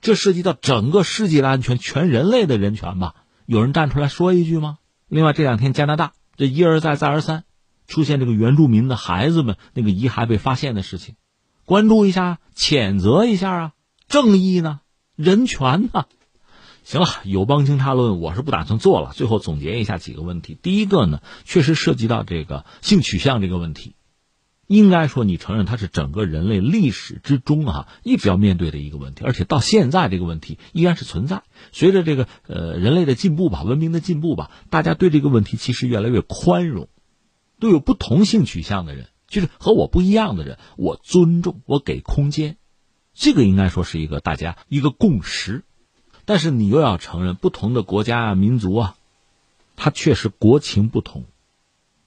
[0.00, 3.16] 这涉及到整个世界的安全，全人类的人权吧？
[3.46, 4.78] 有人站出来说一句吗？
[5.08, 7.44] 另外，这两天加拿大这一而再再而三
[7.86, 11.16] 出现这个原住民的孩子们那个遗骸被发现的事情，
[11.64, 13.72] 关注一下，谴责一下啊，
[14.08, 14.80] 正义呢？
[15.16, 16.04] 人权呢？
[16.84, 19.10] 行了，友邦惊诧论我是不打算做了。
[19.12, 20.56] 最后总结一下几个问题。
[20.62, 23.95] 第一个呢，确实涉及到这个性取向这个问题，
[24.66, 31.44] 应该说你承认它是整个人类历史之中啊一直要面对的一个问题，而且到现在这个问题依然是存在。
[31.72, 36.88] 随着这个呃人类的进步吧，文明的进步吧，大家对这个问题其实越来越宽容，
[37.60, 42.56] 对有不同性取向的人，就是和我不一样的人，我尊重，我给空间。
[43.14, 45.64] 这个应该说是一个大家一个共识，
[46.24, 48.96] 但是你又要承认，不同的国家啊、民族啊，
[49.76, 51.24] 它确实国情不同，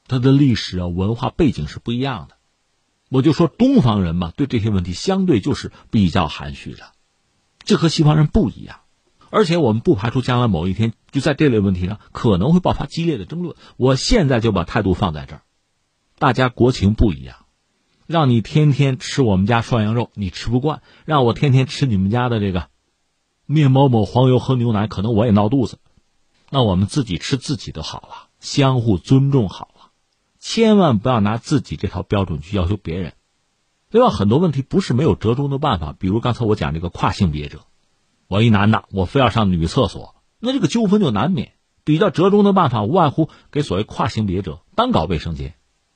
[0.07, 2.35] 它的历史啊、文化背景是不一样的。
[3.09, 6.91] 我就说东方人嘛，对这些问题相对就是比较含蓄的，
[7.63, 8.81] 这和西方人不一样。
[9.31, 13.55] 而且我们不排除将来某一天就在这类问题上可能会爆发激烈的争论。
[13.77, 15.41] 我现在就把态度放在这儿，
[16.17, 17.35] 大家国情不一样。
[18.07, 22.69] 让你天天吃我们家涮羊肉，你吃不惯；让我天天吃你们家的这个
[23.45, 25.77] 面包、抹黄油、和牛奶，可能我也闹肚子。
[26.49, 29.68] 那我们自己吃自己的好了，相互尊重好，
[30.39, 33.13] 千万不要拿自己这套标准去要求别人。
[33.91, 37.65] 另外，很多问题不是没有折中的办法，比如刚才我讲这个跨性别者，
[38.27, 41.53] 我一男的，我非要上女厕所，那这个纠纷就难免。
[41.83, 45.55] 比较折中的办法，无外乎给所谓跨性别者单搞卫生间，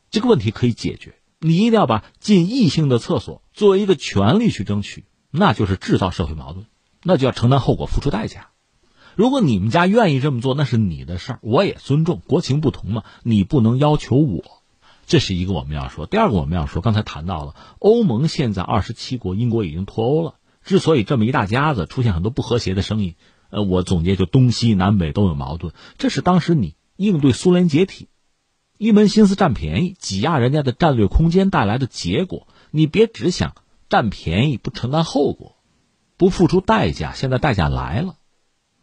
[0.09, 1.13] 这个问题可以解决。
[1.39, 6.65] 你一定要把进异性的厕所作为一个权利去争取，那就是制造社会矛盾，
[7.03, 8.49] 那就要承担后果、付出代价。
[9.15, 14.43] 如果你们家愿意这么做，那是你的事儿，我也尊重，国情不同嘛，你不能要求我。
[15.05, 16.05] 这是一个我们要说。
[16.05, 20.35] 第二个我们要说，刚才谈到了欧盟现在二十七国，英国已经脱欧了。
[20.63, 23.15] 之所以这么一大家子出现很多不和谐的声音，
[23.49, 25.73] 呃，我总结就东西南北都有矛盾。
[25.97, 28.07] 这是当时你应对苏联解体，
[28.77, 32.47] 一门心思占便宜、挤压人家的战略空间带来的结果。
[32.71, 33.55] 你别只想
[33.89, 35.57] 占便宜不承担后果，
[36.17, 37.11] 不付出代价。
[37.13, 38.15] 现在代价来了，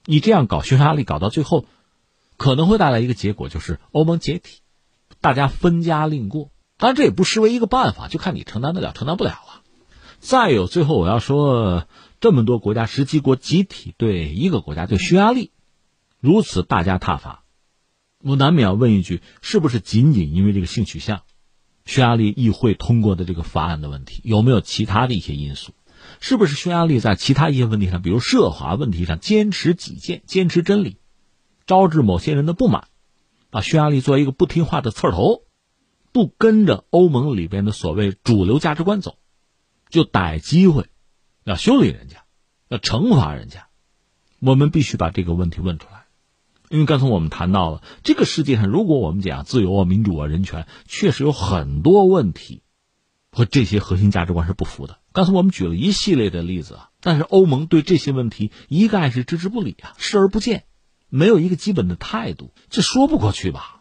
[0.04, 1.66] 你这样搞匈牙利，搞到最后，
[2.36, 4.60] 可能会带来一个结果，就是欧盟解体。
[5.20, 9.62] 大家分家另过，当然这也不失为一个办法，就看你承担得了承担不了了。
[10.18, 11.86] 再有，最后我要说，
[12.20, 15.50] 这么多国家十七国集体对一个国家对匈牙利
[16.18, 17.44] 如此大加挞伐，
[18.22, 21.22] 我难免要问一句：是不是仅仅因为这个性取向？
[21.84, 25.72] 匈牙利议会通过的这个法案的问题，有没有其他的一些因素？
[26.20, 30.98] 是不是匈牙利在其他一些问题上，比如涉华问题上坚持己见、坚持真理，
[31.66, 32.88] 招致某些人的不满？
[33.50, 35.42] 把匈牙利作为一个不听话的刺头，
[36.12, 39.16] 不跟着欧盟里边的所谓主流价值观走，
[39.88, 40.86] 就逮机会
[41.42, 42.24] 要修理人家，
[42.68, 43.66] 要惩罚人家。
[44.40, 46.04] 我们必须把这个问题问出来，
[46.68, 52.62] 因为刚才我们谈到了这个世界上，如果我们讲自由啊、民主啊、人权，确实有很多问题
[53.32, 54.99] 和这些核心价值观是不符的。
[55.12, 60.64] 刚才我们举了一系列的例子啊，但是欧盟对这些问题一概是置之不理啊，视而不见。
[61.08, 63.79] 没有一个基本的态度，这说不过去吧？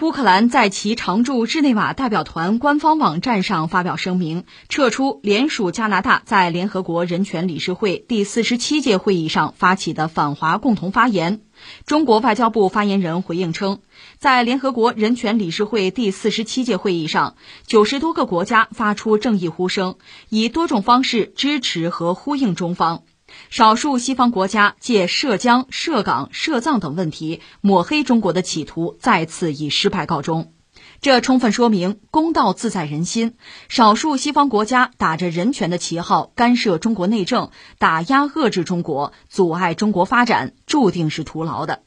[0.00, 11.40] 乌克兰在其常驻日内瓦代表团官方网站上发表声明，撤出联署加拿大在联合国人权理事会第四十七届会议上发起的反华共同发言，
[11.86, 13.80] 中国外交部发言人回应称，
[14.18, 19.96] 在联合国人权理事会第四十七届会议上，九十多个国家发出正义呼声，
[20.28, 23.02] 以多种方式支持和呼应中方。
[23.50, 30.52] 少数西方国家借涉疆、涉港、涉藏等问题抹黑中国的企图再次以失败告终，
[31.00, 33.34] 这充分说明公道自在人心。
[33.68, 41.82] 少数西方国家打着人权的旗号干涉中国内政，打压遏制中国，阻碍中国发展，注定是徒劳的。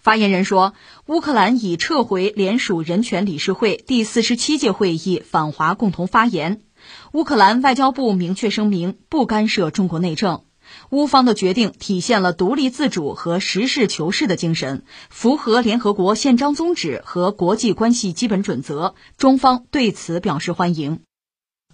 [0.00, 0.74] 发言人说，
[1.06, 6.60] 乌克兰已撤回联署人权理事会第四十七届会议反华共同发言。
[7.12, 10.44] 乌克兰外交部明确声明，不干涉中国内政。
[10.92, 18.94] 乌方的决定体现了独立自主和实事求是的精神，符合联合国宪章宗旨和国际关系基本准则。
[19.16, 21.00] 中方对此表示欢迎。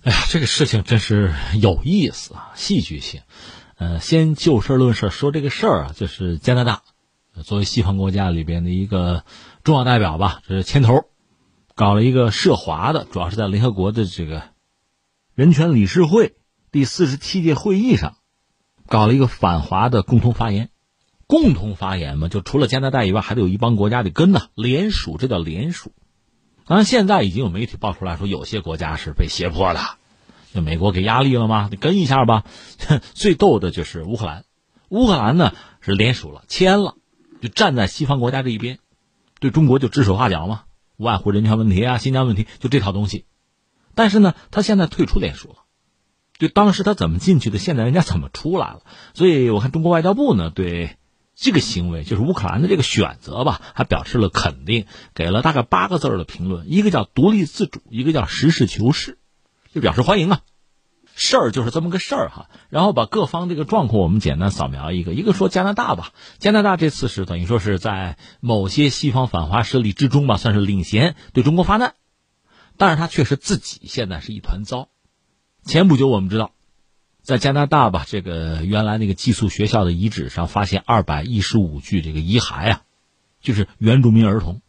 [0.04, 3.22] 哎呀，这个事情真是有意思啊，戏剧性。
[3.74, 6.82] 呃，先就事论事说这个事儿啊，就是加拿大
[7.42, 9.24] 作为西方国家里边的一个
[9.64, 11.06] 重要代表吧，这是牵头
[11.74, 14.44] 搞了一个涉华的，主要是在联合国的这个
[15.34, 16.36] 人权理事会
[16.70, 18.14] 第四十七届会议上。
[18.88, 20.70] 搞了一个反华的共同发言，
[21.26, 25.92] 共同发言嘛，就除了加拿大以外，还得有一帮国家得跟呢，联署，这叫联署。
[26.64, 29.80] 当然，现在已经有媒体爆出来说，有些国家是被胁迫的，
[30.54, 31.68] 就美国给压力了吗？
[31.70, 32.44] 你跟一下吧。
[33.14, 34.44] 最逗的就是乌克兰，
[34.88, 36.94] 乌克兰呢是联署了，签了，
[37.42, 38.78] 就站在西方国家这一边，
[39.38, 40.62] 对中国就指手画脚嘛，
[40.96, 43.26] 无外乎人权问题啊、新疆问题，就这套东西。
[43.94, 45.56] 但是呢，他现在退出联署了。
[46.38, 48.82] 就当时他怎么进去的，现在人家怎么出来了？
[49.14, 50.96] 所以我看中国外交部呢，对
[51.34, 59.18] 这个行为，就是乌克兰的这个选择吧，还表示了肯定，给了大概八个字的评论，一个叫独立自主，一个叫实事求是，
[59.74, 60.40] 就表示欢迎啊。
[61.20, 62.48] 事儿就是这么个事儿哈。
[62.68, 71.94] 然后把各方这个状况我们简单扫描一个，一个说加拿大吧，加拿大这次是等于说是在某些西方反华势力之中吧，算是领衔对中国发难，
[72.76, 74.90] 但是他确实自己现在是一团糟。
[75.68, 76.52] 前不久，我们知道，
[77.20, 82.80] 在加拿大吧，这个原来那个寄宿学校的遗址上发现二百一十五具这个遗骸啊，
[83.42, 84.62] 就是原住民儿童，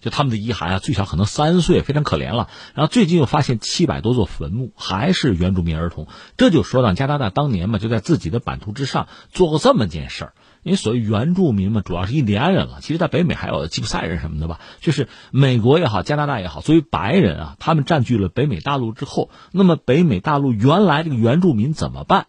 [0.00, 2.48] 就他们的遗骸啊，最小可能三岁，非常可怜了。
[2.72, 6.08] 然后最近又发现七百多座坟墓，还是原住民儿童，
[6.38, 10.34] 这就说到加拿大当年嘛，就在自己的版图之上做过这么件事儿。
[10.68, 12.80] 因为所谓原住民嘛，主要是印第安人了。
[12.82, 14.60] 其实，在北美还有吉普赛人什么的吧。
[14.80, 22.26] 就是美国也好，加拿大也好，作为白人啊，他们占据了北美大陆之后，那么北美大陆原来这个原住民怎么办？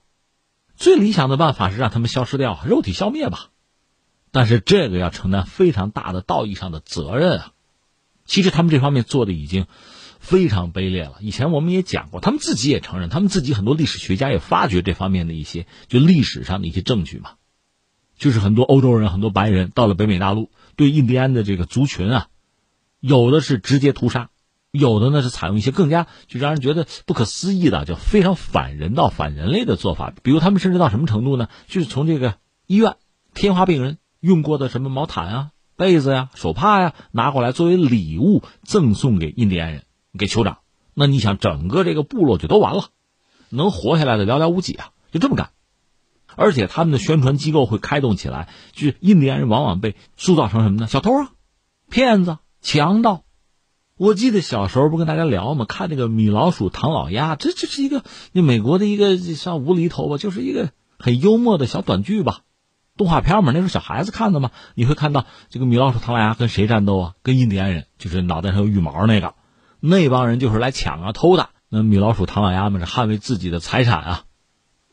[0.76, 3.50] 最理想的办法是让他们消失掉，肉体消灭吧。
[4.32, 7.52] 但是这个要承担非常大的道义上的责任啊。
[8.26, 9.66] 其实他们这方面做的已经
[10.20, 11.16] 非常卑劣了。
[11.20, 17.32] 以前我们也讲过，他们自己也承认，他们自己很多历史学家也发掘这方面的一些就历史上的一些证据嘛。
[18.20, 22.28] 就是很多欧洲人、很多白人到了北美大陆，对印第安的这个族群啊，
[23.00, 24.30] 有的是直接屠杀，
[24.72, 30.14] 有的呢是采用一些更加就让人觉得不可思议的，叫非常反人道、反人类的做法。
[30.22, 31.48] 比如他们甚至到什么程度呢？
[31.68, 32.36] 就是从这个
[32.68, 32.98] 医院
[33.34, 39.84] 天花病人用过的什么毛毯啊、被子呀、手帕呀拿过来作为礼物赠送给印第安人、
[40.18, 40.58] 给酋长。
[40.94, 42.90] 那你想，整个这个部落就都完了，
[43.48, 44.90] 能活下来的寥寥无几啊！
[45.14, 45.52] 就这么干。
[46.40, 50.88] 而且他们的宣传机构会开动起来，就是印第安人往往被塑造成什么呢？
[50.88, 51.32] 小偷啊，
[51.90, 53.24] 骗子、强盗。
[53.98, 55.66] 我记得小时候不跟大家聊吗？
[55.68, 62.40] 看那个米老鼠、唐老鸭，这这是一个那美国的一个像无厘头吧，就是一个很幽默的小短剧吧，
[62.96, 64.52] 动画片嘛，那时候小孩子看的嘛。
[64.76, 67.14] 你会看到这个米老鼠、唐老鸭跟谁战斗啊？
[67.22, 69.34] 跟印第安人，就是脑袋上有羽毛那个，
[69.82, 71.50] 那帮人就是来抢啊、偷的。
[71.68, 74.24] 那米老鼠、唐老鸭们是捍卫自己的财产啊。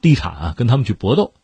[0.01, 1.35] 地产啊，跟他们去搏斗。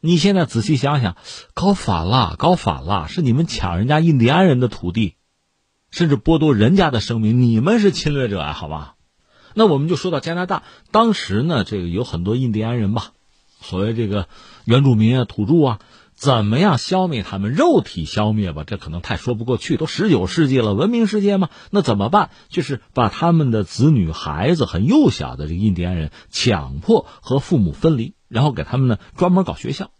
[0.00, 1.16] 你现在仔细想想，
[1.54, 5.16] 搞反了，搞反了，是你们抢人家印第安人的土地，
[5.90, 8.96] 甚至剥夺人家的生命，你们是侵略者啊，好吧？
[9.54, 13.12] 那我们就说到加拿大，当时呢，这个有很多印第安人吧，
[13.60, 14.28] 所谓这个
[14.64, 15.78] 原住民啊、土著啊。
[16.16, 17.52] 怎么样消灭他们？
[17.52, 19.76] 肉体消灭吧，这可能太说不过去。
[19.76, 21.50] 都十九世纪了，文明世界吗？
[21.70, 22.30] 那怎么办？
[22.48, 29.90] 就是把他们的子女、孩子很幼小的这个印第安人强迫和父母分离，然后给他们呢专门搞学校，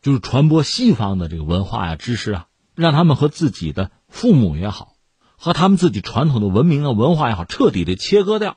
[0.00, 4.94] 就是传播西方的这个文化呀、知识啊，让他们和自己的父母也好，
[5.36, 8.56] 和他们自己传统的文明啊、文化也好，彻底的切割掉。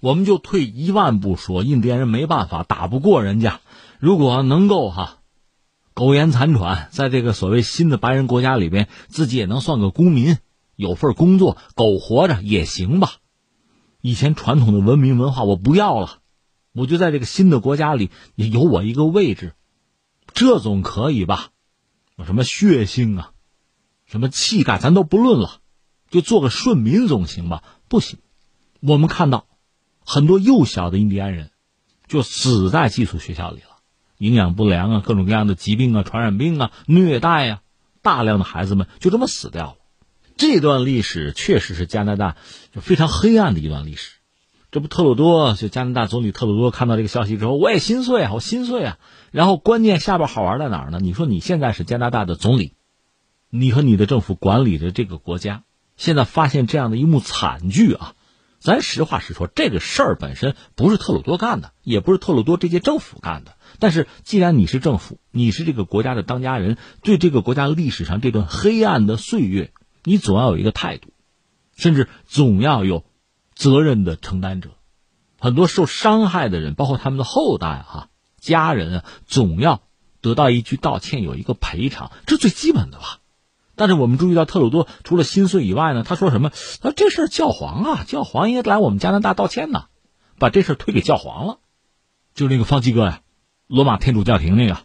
[0.00, 3.60] 我们就退一万步说，印第安人没办法，打不过人家，
[3.98, 5.15] 如果能够哈。
[5.96, 10.36] 苟延残喘，在这个所谓新的白人国家里边，自己也能算个公民，
[10.74, 13.14] 有份工作，苟活着也行吧。
[14.02, 16.18] 以前传统的文明文化我不要了，
[16.74, 19.54] 我就在这个新的国家里也有我一个位置，
[20.34, 21.48] 这总可以吧？
[22.18, 23.32] 有什么血性啊，
[24.04, 25.62] 什么气概，咱都不论了，
[26.10, 27.64] 就做个顺民总行吧？
[27.88, 28.18] 不行，
[28.80, 29.46] 我们看到
[30.04, 31.52] 很多幼小的印第安人
[32.06, 33.75] 就死在寄宿学校里了。
[34.18, 37.60] 营养不良啊，各种各样的疾病啊，传染病啊，虐待啊，
[38.02, 39.76] 大量的孩子们就这么死掉了。
[40.36, 42.36] 这段历史确实是加拿大
[42.74, 44.16] 就非常黑暗的一段历史。
[44.70, 48.98] 这不，特鲁多就加拿大总理特鲁多看到这个消息之后，我也心碎啊，我心碎啊。
[49.30, 50.98] 然后关键下边好玩在哪儿呢？
[51.00, 52.74] 你说你现在是加拿大的总理，
[53.48, 55.62] 你和你的政府管理着这个国家，
[55.96, 58.12] 现在发现这样的一幕惨剧啊。
[58.58, 63.55] 咱实话实说，这个事儿本身不是特鲁多干的，也不是特鲁多这届政府干的。
[63.78, 69.72] 但是，既然你是政府，你是这个国家的当家人，对这个国家历史上这段黑暗的岁月，
[70.04, 71.08] 你总要有一个态度，
[71.76, 73.04] 甚至总要有
[73.54, 74.70] 责任的承担者。
[75.38, 78.08] 很多受伤害的人，包括他们的后代哈、
[78.40, 79.82] 家人啊，总要
[80.20, 83.20] 得到一句道歉，有一个赔偿，这最基本的吧。
[83.74, 86.48] 但是我们注意到，特鲁多除了心碎以外呢，他说什么？
[86.80, 89.84] 他说这事儿教皇啊，教皇应该来我们加拿大道歉呢，
[90.38, 91.58] 把这事儿推给教皇了，
[92.34, 93.20] 就那个方济哥呀。
[93.66, 94.78] 罗马天主教廷那个，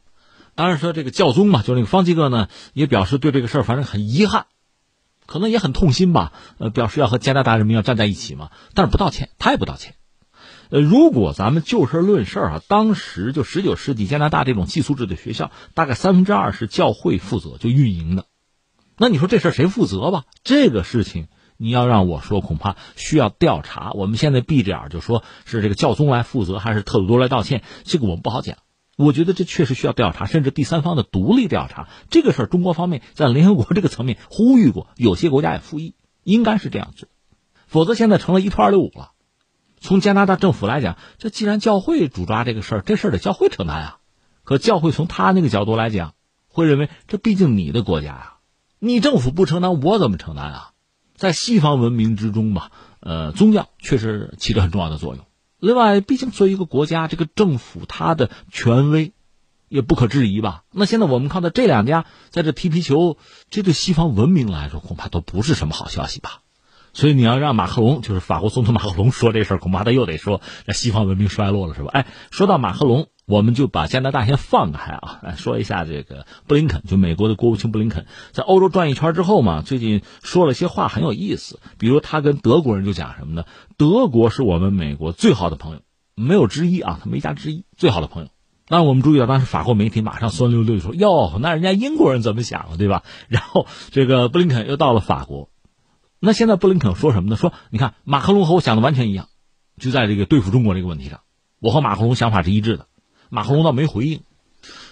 [0.56, 4.47] 当然说这个教宗嘛，就那个方济各呢，也表示对这个事儿反正很遗憾，
[5.26, 6.34] 可能也很痛心吧。
[6.58, 9.95] 呃，表示要和加拿大人民要站在一起嘛，但是不道歉，他也不道歉。
[10.70, 18.26] 呃，如果咱们就事论事啊，当时就十九世纪加拿大这种寄宿制的学校，大概三分之二是教会负责就运营的，
[18.97, 20.24] 那你说这事谁负责吧？
[20.43, 21.28] 这个事情
[21.58, 23.91] 你要让我说，恐怕需要调查。
[23.91, 28.58] 我们现在闭着眼就说是这个教宗来负责，还是特鲁多来道歉，这个我们不好讲。
[29.02, 31.89] 我觉得这确实需要调查，甚至第三方的独立调查。
[32.10, 37.10] 这个事儿，中国方面在联合国这个层面呼吁过，有些国家也复议，应该是这样子。
[37.68, 39.12] 否则现在成了一拖二六五了。
[39.80, 43.97] 从加拿大政府来讲，这既然教会主抓这个事儿，这事儿得教会承担啊。
[44.43, 46.14] 可教会从他那个角度来讲，
[46.47, 48.34] 会认为这毕竟你的国家呀，
[48.80, 50.72] 你政府不承担，我怎么承担啊？
[51.16, 55.26] 在西方文明之中吧，呃，宗教确实起着很重要的作用。
[55.62, 59.14] 另外，毕竟作为一个国家，这个政府它的权威
[59.70, 60.64] 也不可质疑吧？
[60.72, 63.18] 那现在我们看到这两家在这踢皮球，
[63.51, 66.41] 这对西方文明来说恐怕都不是什么好消息吧？
[66.93, 71.91] 所以你要让马克龙，就是法国总统马克龙说这事儿，恐怕他又得说那西方文明衰落了，是吧？
[71.93, 83.46] 哎，说到马克龙，我们就把加拿大先放开啊，来 说一下这个布林肯，就美国的国务卿布林肯，在欧洲转一圈之后嘛，最近说了些话很有意思，比如他跟德国人就讲什么呢？
[83.78, 85.80] 德国是我们美国最好的朋友，
[86.14, 88.30] 没有之一啊，他没加之一，最好的朋友。
[88.68, 95.50] 那我们注意到，当时法国媒体马上酸溜溜说：“哟，那人家英国人怎么想的，对吧？” 然后这个布林肯又到了法国，
[96.20, 97.38] 那现在布林肯说什么呢？
[97.38, 99.30] 说你看马克龙和我想的完全一样，
[99.78, 101.22] 就在这个对付中国这个问题上，
[101.62, 102.88] 我和马克龙想法是一致的。
[103.34, 104.24] 马克龙倒没回应，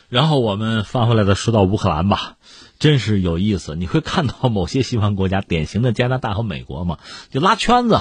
[0.07, 2.37] 然后我们翻回来再说到乌克兰吧，
[2.79, 3.75] 真是有意思。
[3.75, 6.99] 你会看到某些西方国家，典型的加拿大和美国嘛，
[7.31, 7.99] 就拉圈子，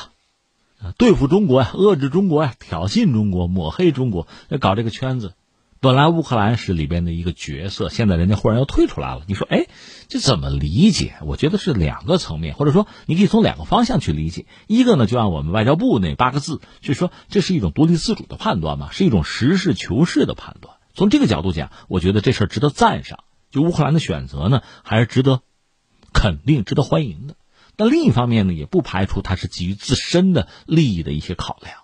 [0.97, 5.35] 对付中国呀，遏制中国呀，挑衅中国，抹黑中国，要搞这个圈子。
[5.81, 9.23] 本来乌克兰是里边的一个角色，现在人家忽然又退出来了。
[9.29, 9.67] 你说，哎，
[10.09, 11.15] 这怎么理解？
[11.23, 14.47] 我觉得是两个层面，或者说你可以从两个方向去理解。
[14.67, 20.75] 一个呢，就按我们外交部那八个字，就说这是一种独立自主的判断嘛，是一种实事求是的判断。
[20.95, 23.21] 从这个角度讲，我觉得这事儿值得赞赏。
[23.53, 25.43] 就乌克兰的选择呢，还是值得
[26.13, 27.37] 肯定、值得欢迎的。
[27.77, 31.77] 但另一方面呢，也不排除它是基于自身的利益的一些考量。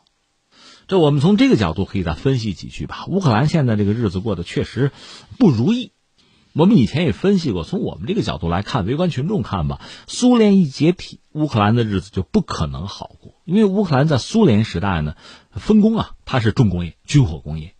[0.87, 3.07] 这我们从这个角度可以再分析几句吧。
[3.09, 4.93] 乌克兰现在这个日子过得确实
[5.39, 5.93] 不如意。
[6.53, 13.35] 我们以前也分析过，从我们这个角度来看，围观群众看吧，苏联一解体，乌克兰的日子就不可能好过。
[13.45, 15.17] 因为乌克兰在苏联时代呢，
[15.51, 17.75] 分工啊，它是重工业、军火工业，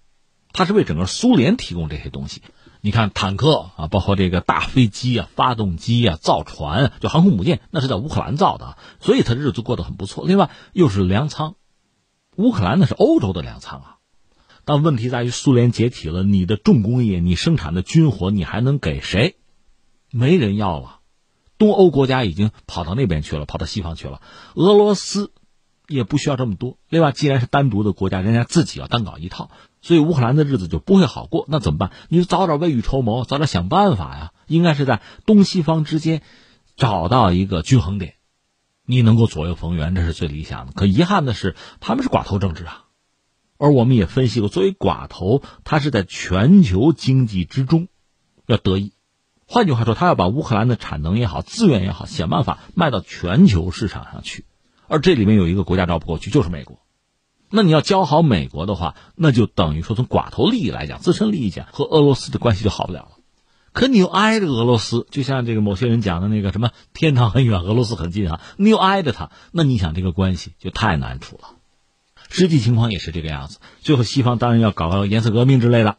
[0.53, 2.43] 它是为整个苏联提供这些东西。
[2.81, 10.25] 你看坦克啊，包括这个大飞机啊、发动机啊、造船，就航空母舰，那是在乌克兰造的，所以它日子过得很不错。
[10.27, 11.55] 另外又是粮仓。
[12.37, 13.97] 乌克兰那是欧洲的粮仓啊，
[14.65, 19.37] 但问题在于苏联解体了，你的重工业，你生产的军火，你还能给谁？
[20.11, 21.01] 没人要了。
[21.59, 24.21] 东欧国家已经跑到那边去了，跑到西方去了。
[24.55, 25.33] 俄罗斯
[25.87, 26.79] 也不需要这么多。
[26.89, 31.45] 另外，既然是单独的国家，人家自己要单搞一套，所以乌克兰的日子就不会好过。
[31.49, 31.93] 那怎么办？
[32.09, 34.33] 你就早点未雨绸缪，早点想办法呀。
[34.47, 36.21] 应该是在东西方之间
[36.77, 38.15] 找到一个均衡点。
[38.87, 40.73] 你能够左右逢源，这是最理想的。
[40.73, 42.85] 可遗憾的是，他们是寡头政治啊。
[43.57, 47.89] 而我们也分析过，作为寡头，他是在全球经济之中
[48.47, 48.93] 要得益。
[49.47, 54.45] 换句话说，他要把乌克兰的产能也好、资源也好，想办法卖到全球市场上去。
[54.87, 56.79] 而这里面有一个国家绕不过去，就是美国。
[57.49, 63.14] 那你要交好美国的话，那就等于说从寡头利益来讲、自身利益讲，和俄罗斯的关系就好不了了。
[63.75, 71.57] 可你又挨着俄罗斯，就像这个某些人讲的那个什么“天堂很远，俄罗斯很近”啊，你又挨着他，那你想这个关系就太难处了。
[72.31, 73.59] 实际情况也是这个样子。
[73.81, 75.99] 最后西方当然要搞颜色革命之类的，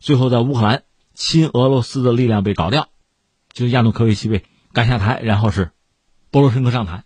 [0.00, 0.84] 最后在乌克兰
[1.14, 2.88] 亲俄罗斯的力量被搞掉，
[3.52, 5.70] 就是亚努科维奇被赶下台，然后是
[6.30, 7.04] 波罗申科上台，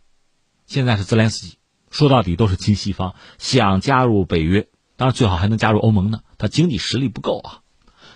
[0.67, 1.59] 现在是泽连斯基，
[1.91, 7.63] 说到底都是亲西方，想加入北约，当然最好还能加入欧盟呢，他经济实力不够啊。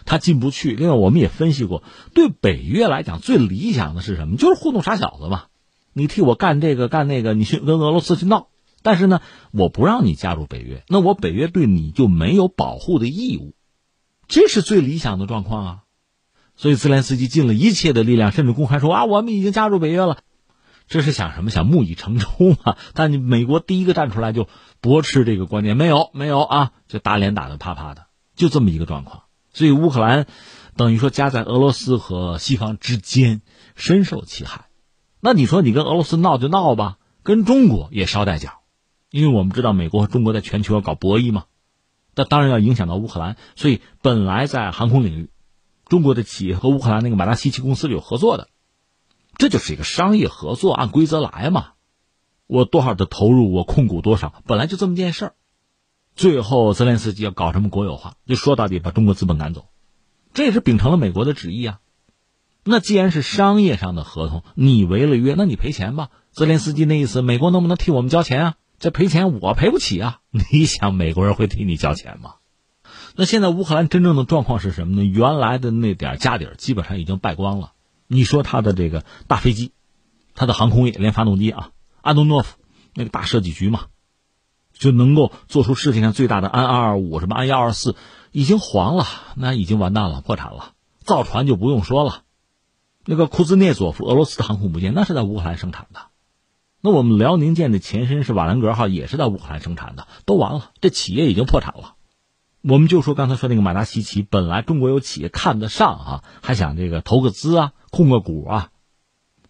[0.05, 0.74] 他进不去。
[0.74, 1.82] 另外，我们也分析过，
[2.14, 4.36] 对北约来讲，最理想的是什么？
[4.36, 5.44] 就是糊弄傻小子嘛。
[5.92, 8.48] 你替我干这个干那个，你去跟俄罗斯去闹。
[8.82, 9.20] 但是呢，
[9.53, 13.55] 我不让你加入北约，那我北约对你就没有保护的义务。
[14.26, 15.78] 这是最理想的状况啊。
[16.57, 20.18] 所以，泽连斯基尽了一切的力量，甚至公开说啊，我们已经加入北约了。
[20.86, 21.51] 这是想什么？
[21.51, 22.28] 想木已成舟
[22.64, 22.76] 嘛。
[22.94, 24.48] 但你美国第一个站出来就
[24.80, 29.22] 驳斥这个观点，没有，没有啊，就打脸打的啪啪的，就这么一个状况。
[29.53, 30.26] 所以乌克兰
[30.76, 33.42] 等于说夹在俄罗斯和西方之间，
[33.74, 34.66] 深受其害。
[35.20, 38.61] 那你说你跟俄罗斯闹就闹吧，跟中国也捎带脚，
[39.11, 41.44] 因为我们知道美国和中国在全球要搞博弈嘛，
[42.14, 43.36] 那当然要影响到乌克兰。
[43.57, 45.30] 所以本来在航空领域，
[45.86, 48.48] 中国的企业和乌克兰那个马达西奇公司有合作的，
[49.36, 51.72] 这就是一个商业合作，按规则来嘛。
[52.46, 55.34] 我多少的投入，我控股多少，本来就这么件事儿。
[56.16, 58.14] 最后，泽连斯基要搞什么国有化？
[58.26, 59.66] 就说到底，把中国资本赶走，
[60.34, 61.80] 这也是秉承了美国的旨意啊。
[62.62, 66.11] 那既然是商业上的合同，你违了约，那你赔钱吧。
[66.30, 68.54] 泽连斯基那意思，美国能不能替我们交钱啊？
[68.78, 70.20] 这赔钱我赔不起啊。
[70.30, 72.34] 你想，美国人会替你交钱吗？
[73.16, 75.04] 那现在乌克兰真正的状况是什么呢？
[75.04, 77.72] 原来的那点家底儿基本上已经败光了。
[78.06, 79.72] 你说他的这个大飞机，
[80.34, 81.70] 他的航空业连发动机啊，
[82.02, 82.58] 安东诺夫
[82.94, 83.86] 那个大设计局嘛。
[84.80, 87.94] 就能够做出世界上最大的安二二五什么安幺二四，
[88.32, 89.04] 已经黄了，
[89.36, 90.72] 那已经完蛋了，破产了。
[91.04, 92.22] 造船就不用说了，
[93.04, 96.00] 那个库兹涅佐夫俄罗斯的航空母舰那是在乌克兰生产的，
[96.80, 101.94] 那我们辽宁舰的前身是瓦良格号也是在乌克兰生产的，都完了，这企业已经破产了。
[102.62, 108.70] 我们就说刚才说那个马达西奇，本来中国有企业看得上啊，还想这个投个资啊，控个股啊。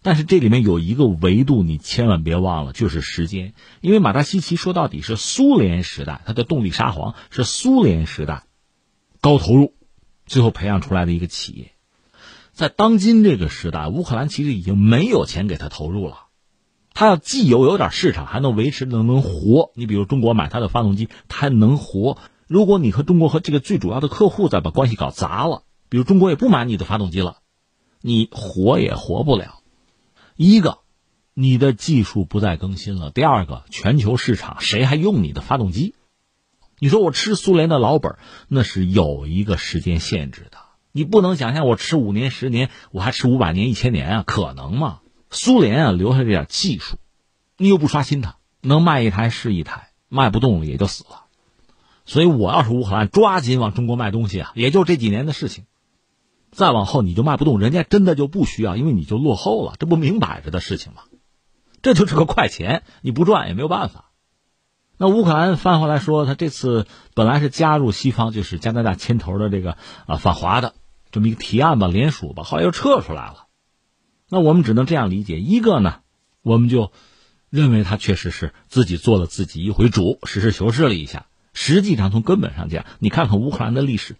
[0.02, 3.52] 但是这里面有一个维度，你千万别忘了，就是时间。
[3.82, 8.44] 因为马达西奇说到底是苏联时代，它的动力沙皇是苏联时代
[9.20, 9.74] 高投入，
[10.24, 11.72] 最后培养出来的一个企业。
[12.52, 16.28] 在当今这个时代，乌克兰其实已经没有钱给他投入了。
[16.94, 19.70] 他要既有有点市场，还能维持能能活。
[19.74, 22.18] 你比如中国买他的发动机，他还能活。
[22.46, 27.36] 如果你和中国和这个最主要的客户再把关系搞砸了，比如中国也不买你的发动机了，
[28.00, 29.59] 你活也活不了。
[30.42, 30.78] 一个，
[31.34, 35.94] 你的技术不再更新了；第二个，全球市场谁还用你的发动机？
[36.78, 38.16] 你说我吃苏联的老本，
[38.48, 40.56] 那是有一个时间限制的。
[40.92, 44.24] 你不能想象我吃五年、十年，我还吃五百年、一千年啊？
[44.26, 45.00] 可能吗？
[45.30, 46.96] 苏联啊，留下这点技术，
[47.58, 51.24] 你又不刷新它，能卖一台是一台，卖不动了也就死了。
[52.06, 55.66] 所以我要是乌克兰，抓紧往中国卖东西啊，也就这几年的事情。
[56.50, 61.02] 再往后你就卖不动，人家真的就不需要，因为你就落后了，这不明摆着的事情吗？
[61.82, 64.10] 这就是个快钱，你不赚也没有办法。
[64.98, 70.74] 那乌克兰翻回来说，他这次本来是加入西方，就是加拿大牵头的这个啊反华的
[71.10, 73.46] 这么一个提案吧，联署吧，后来又撤出来了。
[74.28, 76.00] 那我们只能这样理解：一个呢，
[76.42, 76.92] 我们就
[77.48, 81.26] 认为他确实是自己做了自己一回主，实事求是了一下。
[81.54, 84.16] 实际上从根本上讲，你看看乌克兰的历史，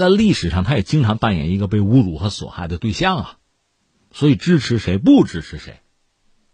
[0.00, 3.38] 在历史上他也经常扮演一个被侮辱和损害的对象啊。
[4.10, 5.80] 所以支持谁不支持谁，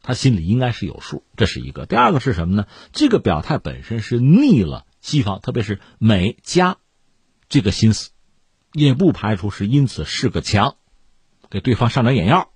[0.03, 1.22] 他心里应该是有数。
[1.36, 1.86] 这是一个。
[1.86, 2.66] 第二个是什么呢？
[2.90, 6.78] 这个表态本身是逆了西方，特别是美加
[7.49, 8.11] 这个心思，
[8.72, 10.74] 也不排除是因此是个强，
[11.49, 12.51] 给对方上点眼药。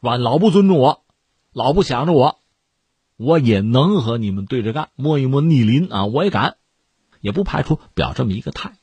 [0.00, 0.16] 是吧？
[0.16, 1.04] 老不尊重我，
[1.52, 2.40] 老不想着我，
[3.18, 6.56] 我也能和你们对着干，摸一摸逆鳞啊，我也敢，
[7.20, 8.75] 也不排除表这么一个态。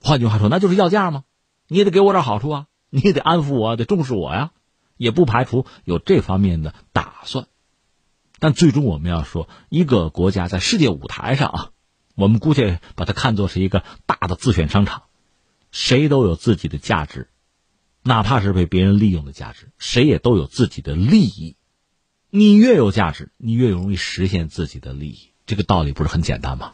[0.00, 1.24] 换句话说，那就是要价吗？
[1.66, 4.52] 你也得给我点好处啊，你也得安抚我，得重视我呀，
[4.96, 7.46] 也不排除有这方面的打算。
[8.38, 11.70] 但最终我们要说，一个国家在世界舞台上啊，
[12.14, 15.02] 我们姑且把它看作是一个大的自选商场，
[15.72, 17.28] 谁都有自己的价值。
[18.04, 21.56] 哪怕是被别人利用的价值，谁也都有自己的利益。
[22.30, 25.32] 你越有价值，你越容易实现自己的利益。
[25.44, 26.72] 这个道理不是很简单吗？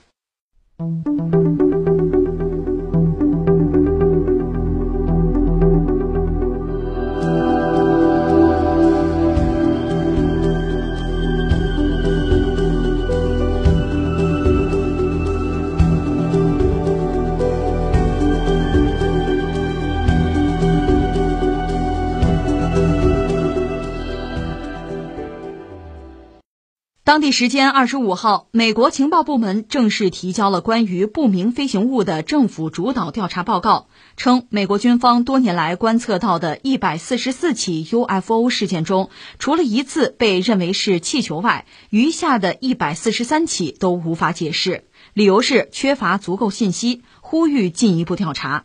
[27.04, 48.64] 当地时间二十五号，美国情报部门正式提交了关于不明飞行物的政府主导调查报告，称美国军方多年来观测到的一百四十四起 UFO 事件中，除了一次被认为是气球外，余下的一百四十三起都无法解释，理由是缺乏足够信息，呼吁进一步调查。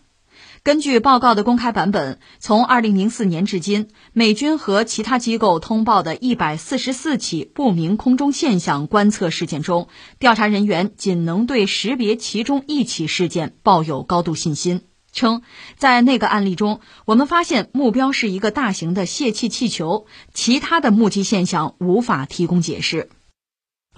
[0.62, 9.88] 根据报告的公开版本，从2004年至今，美军和其他机构通报的144起不明空中现象观测事件中，
[10.20, 14.82] 调查人员仅能对识别其中一起事件抱有高度信心，
[15.14, 15.44] 称
[15.78, 23.10] 在那个案例中，我们发现目标是一个大型的泄气气球，其他的目击现象无法提供解释。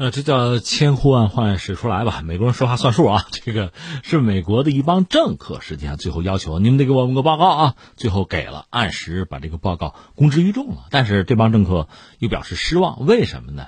[0.02, 2.24] 呃，这叫千呼万唤始出来吧？
[2.24, 3.28] 美国人说话算数啊！
[3.32, 3.72] 这个
[4.02, 7.76] 是美国的一帮政客，实际上最后要求你们得给我们个报告啊！
[7.98, 10.88] 最后给了，按时把这个报告公之于众了。
[10.90, 11.88] 但是这帮政客
[12.18, 13.68] 又表示失望，为什么呢？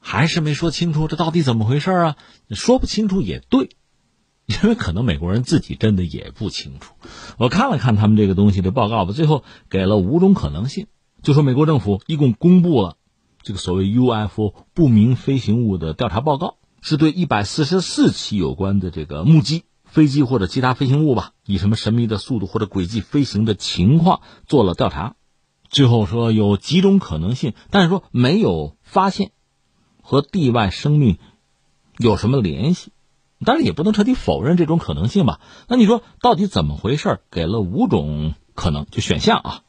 [0.00, 2.16] 还是没说清楚这到底怎么回事啊？
[2.50, 3.70] 说不清楚也对，
[4.44, 6.92] 因为可能美国人自己真的也不清楚。
[7.38, 10.88] 我看了看他们这个东西的报告吧，最后给了五种可能性，
[11.22, 12.98] 就说美国政府一共公布了。
[13.44, 25.16] 这个所谓 UFO 不明飞行物的调查报告，是对一百四十四起有关的这个目击飞机或者其他飞行物吧，以什么神秘的速度或者轨迹飞行的情况做了调查，
[25.68, 29.32] 最后说有几种可能性，但是说没有发现
[30.00, 31.18] 和地外生命
[31.98, 32.92] 有什么联系，
[33.44, 35.38] 当然也不能彻底否认这种可能性吧。
[35.68, 37.20] 那你说到底怎么回事？
[37.30, 39.60] 给了五种可能就选项啊，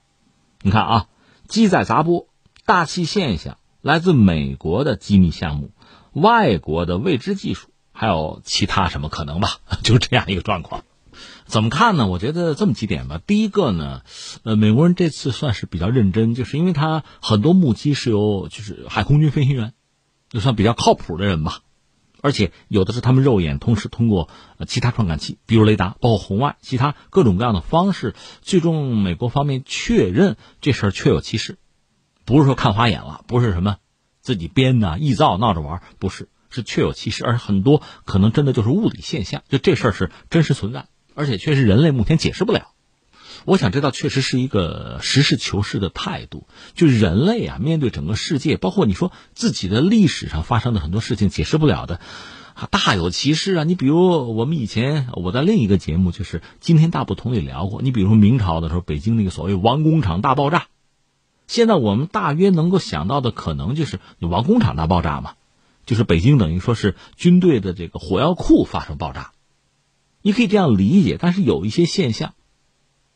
[0.61, 1.07] 你看啊，
[1.49, 2.29] 机载杂波、
[2.65, 3.57] 大气现象。
[3.85, 5.69] 来自美国的机密项目，
[6.11, 9.59] 外国的未知技术，还有其他什么可能吧？
[9.85, 10.83] 就这样一个状况。
[11.45, 12.07] 怎么看呢？
[12.07, 13.21] 我觉得这么几点吧。
[13.27, 14.01] 第一个呢，
[14.41, 19.73] 呃，美国人这次算是比较认真，就是因为他很多目击是由就是海空军飞行员，
[20.29, 21.59] 就算比较靠谱的人吧。
[22.21, 24.29] 而且有的是他们肉眼同时通过
[24.65, 31.59] 其他传感器，比如雷达，包括红外，其他各种各样的方式，最终美国方面确认这事儿确有其事。
[32.25, 33.77] 不是说看花眼了，不是什么
[34.21, 40.87] 自己编的、臆造、闹着玩，不是，是确有其事，而很多可能真的就是物理现象，就这事儿是真实存在。
[41.13, 42.71] 而且确实人类目前解释不了。
[43.45, 51.99] 我想这倒确实是一个实事求是的态度，就人类啊，面对整个世界，包括你说自己的历史上发生的很多事情解释不了的，
[52.71, 53.63] 大有其事啊。
[53.63, 60.65] 你比如我们以前我在另一个节目就是《今天大不同》里聊过，你比如说明朝的时候，北京那个所谓王工厂大爆炸，
[61.47, 65.33] 现在我们大约能够想到的可能就是王工厂大爆炸嘛，
[65.85, 69.31] 就是北京等于说是军队的这个火药库发生爆炸，
[70.21, 72.33] 你可以这样理解，但是有一些现象。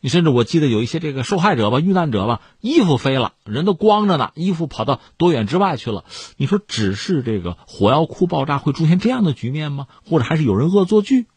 [0.02, 6.06] 你甚至我记得有一些这个受害者吧、遇难者吧，衣服飞了，人都光着呢，衣服跑到多远之外去了。
[6.38, 9.88] 你说只是这个火药库爆炸会出现这样的局面吗？
[10.06, 11.28] 或者还是有人恶作剧？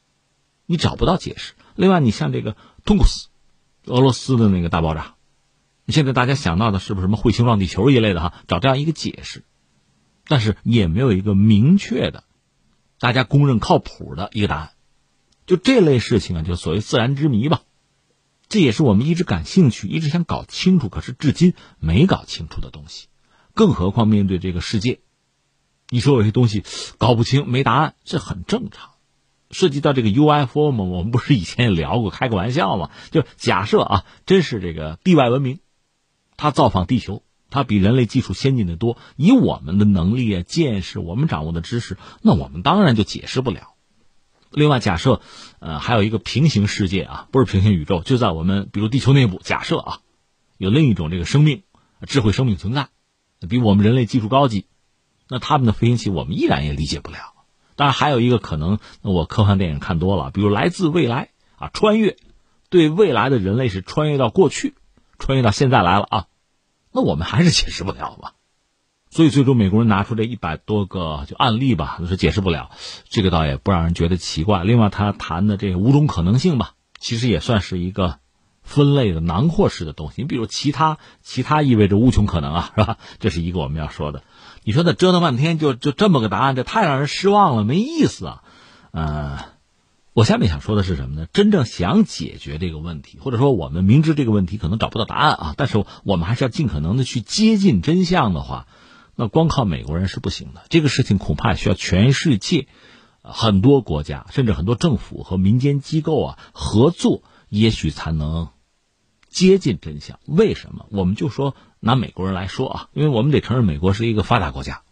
[0.66, 1.55] 你找不到解释。
[1.74, 3.26] 另外，你像这个通古斯，
[3.86, 5.16] 俄罗斯的那个大爆炸，
[5.88, 8.34] 现在大家想到的是不是什么彗星撞地球一类的哈？
[8.46, 9.44] 找这样一个解释，
[10.26, 12.24] 但是也没有一个明确的、
[12.98, 14.70] 大家公认靠谱的一个答案。
[15.44, 17.62] 就这类事情啊，就所谓自然之谜吧。
[18.48, 23.08] 这也是我们一直感兴趣、一直想搞清楚，可是至今没搞清楚的东西。
[23.54, 25.00] 更何况面对这个世界，
[25.88, 26.62] 你说有些东西
[26.98, 28.90] 搞不清、没答案，这很正常。
[29.50, 32.90] 涉及到这个 UFO 嘛，我们不是以前也聊过，开个玩笑嘛？
[33.10, 35.60] 就假设啊，真是这个地外文明，
[36.43, 38.99] 它造访地球，它比人类技术先进的多。
[39.14, 43.74] 以我们的能力啊、见识，我们掌握的知识，那我们当然就解释不了。
[44.51, 45.20] 另外，假设，
[45.61, 49.38] 呃，还有一个平行世界啊，不是平行宇宙，就在我们比如地球内部。
[49.40, 49.99] 假设啊，
[50.59, 51.62] 有另一种这个生命、
[52.09, 52.88] 智慧生命存在，
[53.49, 54.66] 比我们人类技术高级，
[55.28, 57.18] 那他们的飞行器我们依然也理解不了。
[57.76, 62.16] 当然，还有一个可能，我科幻电影看多了，比如来自未来啊，穿越，
[62.68, 64.74] 对未来的人类是穿越到过去，
[65.20, 66.26] 穿越到现在来了啊，
[66.93, 68.34] 那我们还是解释不了吧。
[69.11, 72.70] 所以最终美国人拿出这一百多个就案例吧，就是解释不了，
[73.11, 74.64] 这个倒也不让人觉得奇怪。
[74.64, 78.20] 另外他谈的这五种可能性吧，其实也算是一个
[78.62, 80.22] 分类的囊括式的东西。
[80.22, 82.97] 你比如其他，其他意味着无穷可能啊，是吧？
[83.18, 84.22] 这是一个我们要说的。
[84.64, 88.43] 你说那折腾半天就就这么个答案，这太让人失望了，没意思啊。
[88.93, 89.45] 呃，
[90.14, 91.26] 我下面想说的是什么呢？
[91.32, 98.66] 真正想解决这个问题，或者说我们明知这个问题可能找不到答案啊，但是我们还是要尽可能的去接近真相的话。
[99.14, 102.66] 那光靠美国人是不行的，这个事情恐怕需要全世界
[103.22, 108.48] 很多国家，甚至很多政府和民间机构啊合作，也许才能
[109.30, 110.18] 接近真相。
[110.26, 110.86] 为什么？
[110.90, 114.82] 我们就说拿美国人来说啊，因为我们得承认美国是一个发达国家，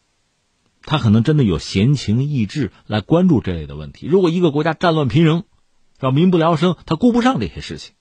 [0.83, 4.07] 他可能真的有闲情逸致来关注这类的问题。
[4.07, 5.45] 如果一个国家战乱频仍，
[6.01, 7.95] 要民不聊生，他顾不上这些事情。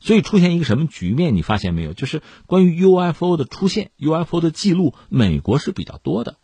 [0.00, 1.34] 所以出现一个什么局面？
[1.34, 1.94] 你发现没有？
[1.94, 6.36] 就是关于 UFO 的出现，UFO 的记录，美国是比较多的，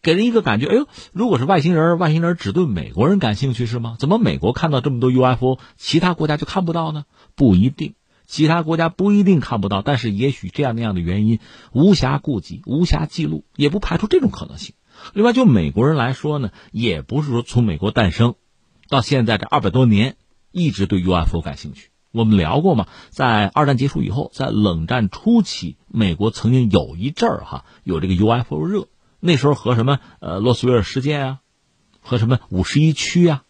[0.00, 3.96] 给人一个感觉：哎呦，如果是外星人，外星人只对美国人感兴趣是吗？
[3.98, 7.04] 怎么美国看到这么多 UFO，其他国家就看不到呢？
[7.34, 11.40] 不一定，其他国家不一定看不到，但是也许这样那样的原因
[11.72, 14.74] 无暇顾及，无暇记录，也不排除这种可能性。
[15.12, 18.34] 另外，就美国人来说呢，也不是说从美国诞生
[18.88, 20.16] 到现在这二百多年
[20.50, 21.90] 一直对 UFO 感兴趣。
[22.10, 28.88] 我们聊过嘛，在二战结束以后，在冷战初期，美国曾经有一阵儿哈有这个 UFO 热，
[29.20, 31.38] 那时候和什么呃洛斯威尔事件啊，
[32.00, 33.44] 和什么五十一区啊，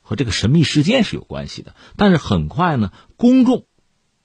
[0.00, 1.76] 和这个神秘事件是有关系的。
[1.96, 3.66] 但是很快呢，公众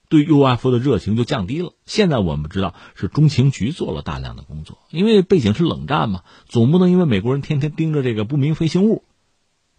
[0.10, 1.74] 对 UFO 的热情就降低了。
[1.86, 9.04] 现在我们知道是中情局做了大量的工作，因为背景是冷战嘛，总不能因为美国人天天盯着这个不明飞行物，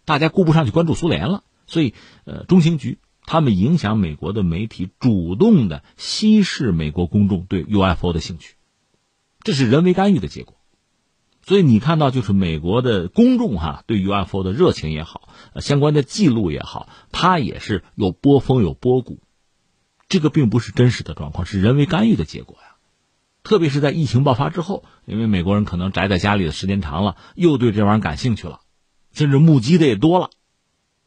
[0.05, 1.93] 大家顾不上去关注苏联了，所以
[2.25, 2.99] 呃中情局。
[3.25, 8.55] 他们影响美国的媒体，主动的稀释美国公众对 UFO 的兴趣，
[9.43, 10.55] 这是人为干预的结果。
[11.43, 19.19] 所以你看到，就是美国的公众哈对 UFO 的热情也好，相关的记录也好，它也是有波峰有波谷。
[20.09, 22.75] 这个并不是真实的状况，是人为干预的结果呀。
[23.43, 28.59] 特别是在疫情爆发之后，因为美国人可能宅在家里的时间长了，又对这玩意儿感兴趣了，
[29.13, 30.31] 甚至目击的也多了。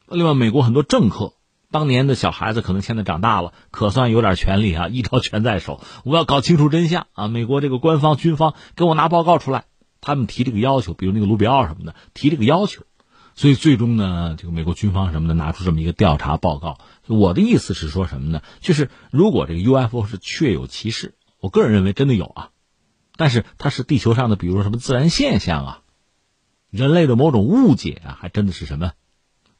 [0.09, 1.34] 另外，美国很多政客。
[1.70, 4.88] 当年的小孩子可能现在长大了，可算有点权利啊！
[4.88, 7.28] 一招权在手，我要搞清楚真相啊！
[7.28, 9.64] 美国这个官方军方给我拿报告出来，
[10.03, 12.82] 他们提这个要求，比如那个卢比奥什么的提这个要求，
[13.34, 16.78] 所以最终呢，这个美国军方什么的拿出这么一个调查报告。
[17.06, 18.42] 我的意思是说什么呢？
[18.60, 22.50] 就是如果这个 UFO 是确有其事，我个人认为真的有啊，
[23.16, 25.80] 但是它是地球上的，比如说什么自然现象啊，
[26.70, 28.92] 人类的某种误解啊，还真的是什么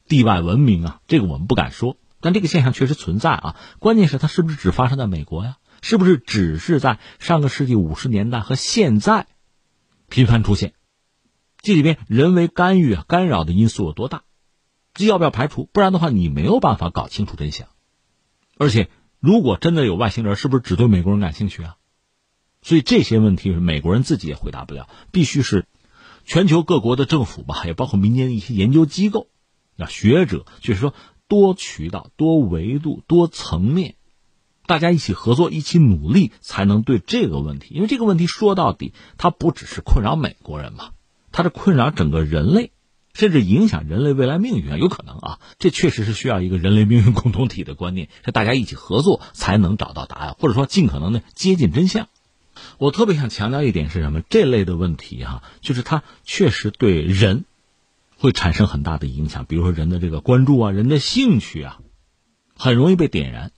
[0.07, 1.01] 地外文明啊？
[1.07, 1.97] 这个我们不敢说。
[2.21, 5.57] 但这个现象确实存在啊，关键是它是不是只发生在美国呀？
[5.81, 9.27] 是不是只是在上个世纪五十年代和现在
[10.07, 10.73] 频繁出现？
[11.63, 14.23] 这里边人为干预干扰的因素有多大？
[14.93, 15.69] 这要不要排除？
[15.71, 17.69] 不然的话，你没有办法搞清楚真相。
[18.57, 18.89] 而且，
[19.21, 21.77] 如果真的有外星人，是不是只对美国人感兴趣啊？
[22.61, 25.65] 所以这些问题是美国人自己也回答不了，必须是
[26.25, 29.29] 全球各国的政府吧，也包括民间的一些研究机构
[29.77, 30.93] 啊、学者，就是说
[31.29, 33.95] 多渠道、多维度、多层面，
[34.67, 37.73] 大家一起合作、一起努力，才能对这个问题。
[37.73, 40.91] 因为这个问题说到底，它不只是困扰美国人嘛，
[41.33, 42.71] 它是困扰整个人类，
[43.13, 45.39] 甚至影响人类未来命运啊，有可能啊。
[45.59, 52.07] 这确实是需要一个人类命运共同体的观念，是大家一起合作才能找到答案，或者说尽可能的接近真相。
[52.77, 54.21] 我特别想强调一点是什么？
[54.21, 57.45] 这类的问题哈，就是它确实对人
[58.15, 59.45] 会产生很大的影响。
[59.45, 61.79] 比如说人的这个关注啊，人的兴趣啊，
[62.55, 63.51] 很容易被点燃。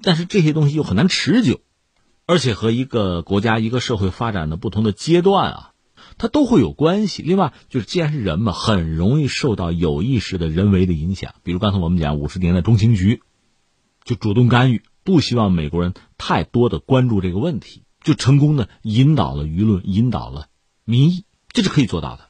[0.00, 1.60] 但是这些东西又很难持久，
[2.24, 5.69] 而且和一个国家、一个社会发展的不同的阶段啊，
[6.20, 7.22] 它都会有关系。
[7.22, 11.34] 另外，就是既然是人嘛，很容易受到有意识的人为的影响。
[11.42, 13.22] 比如刚才我们讲五十年代中情局
[14.04, 17.84] 就主动干预，不希望美国人太多的关注这个问题。
[18.02, 20.48] 就成功的引导了舆论，引导了
[20.84, 22.28] 民意，这是可以做到的。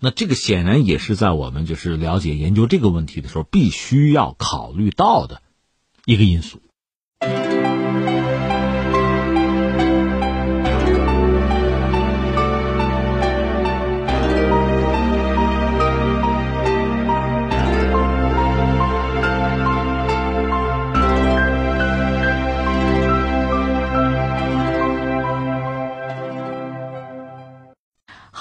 [0.00, 5.40] 那这个显然也是在我们就是了解研究这个问题的时候，必须要考虑到的
[6.04, 6.60] 一个因素。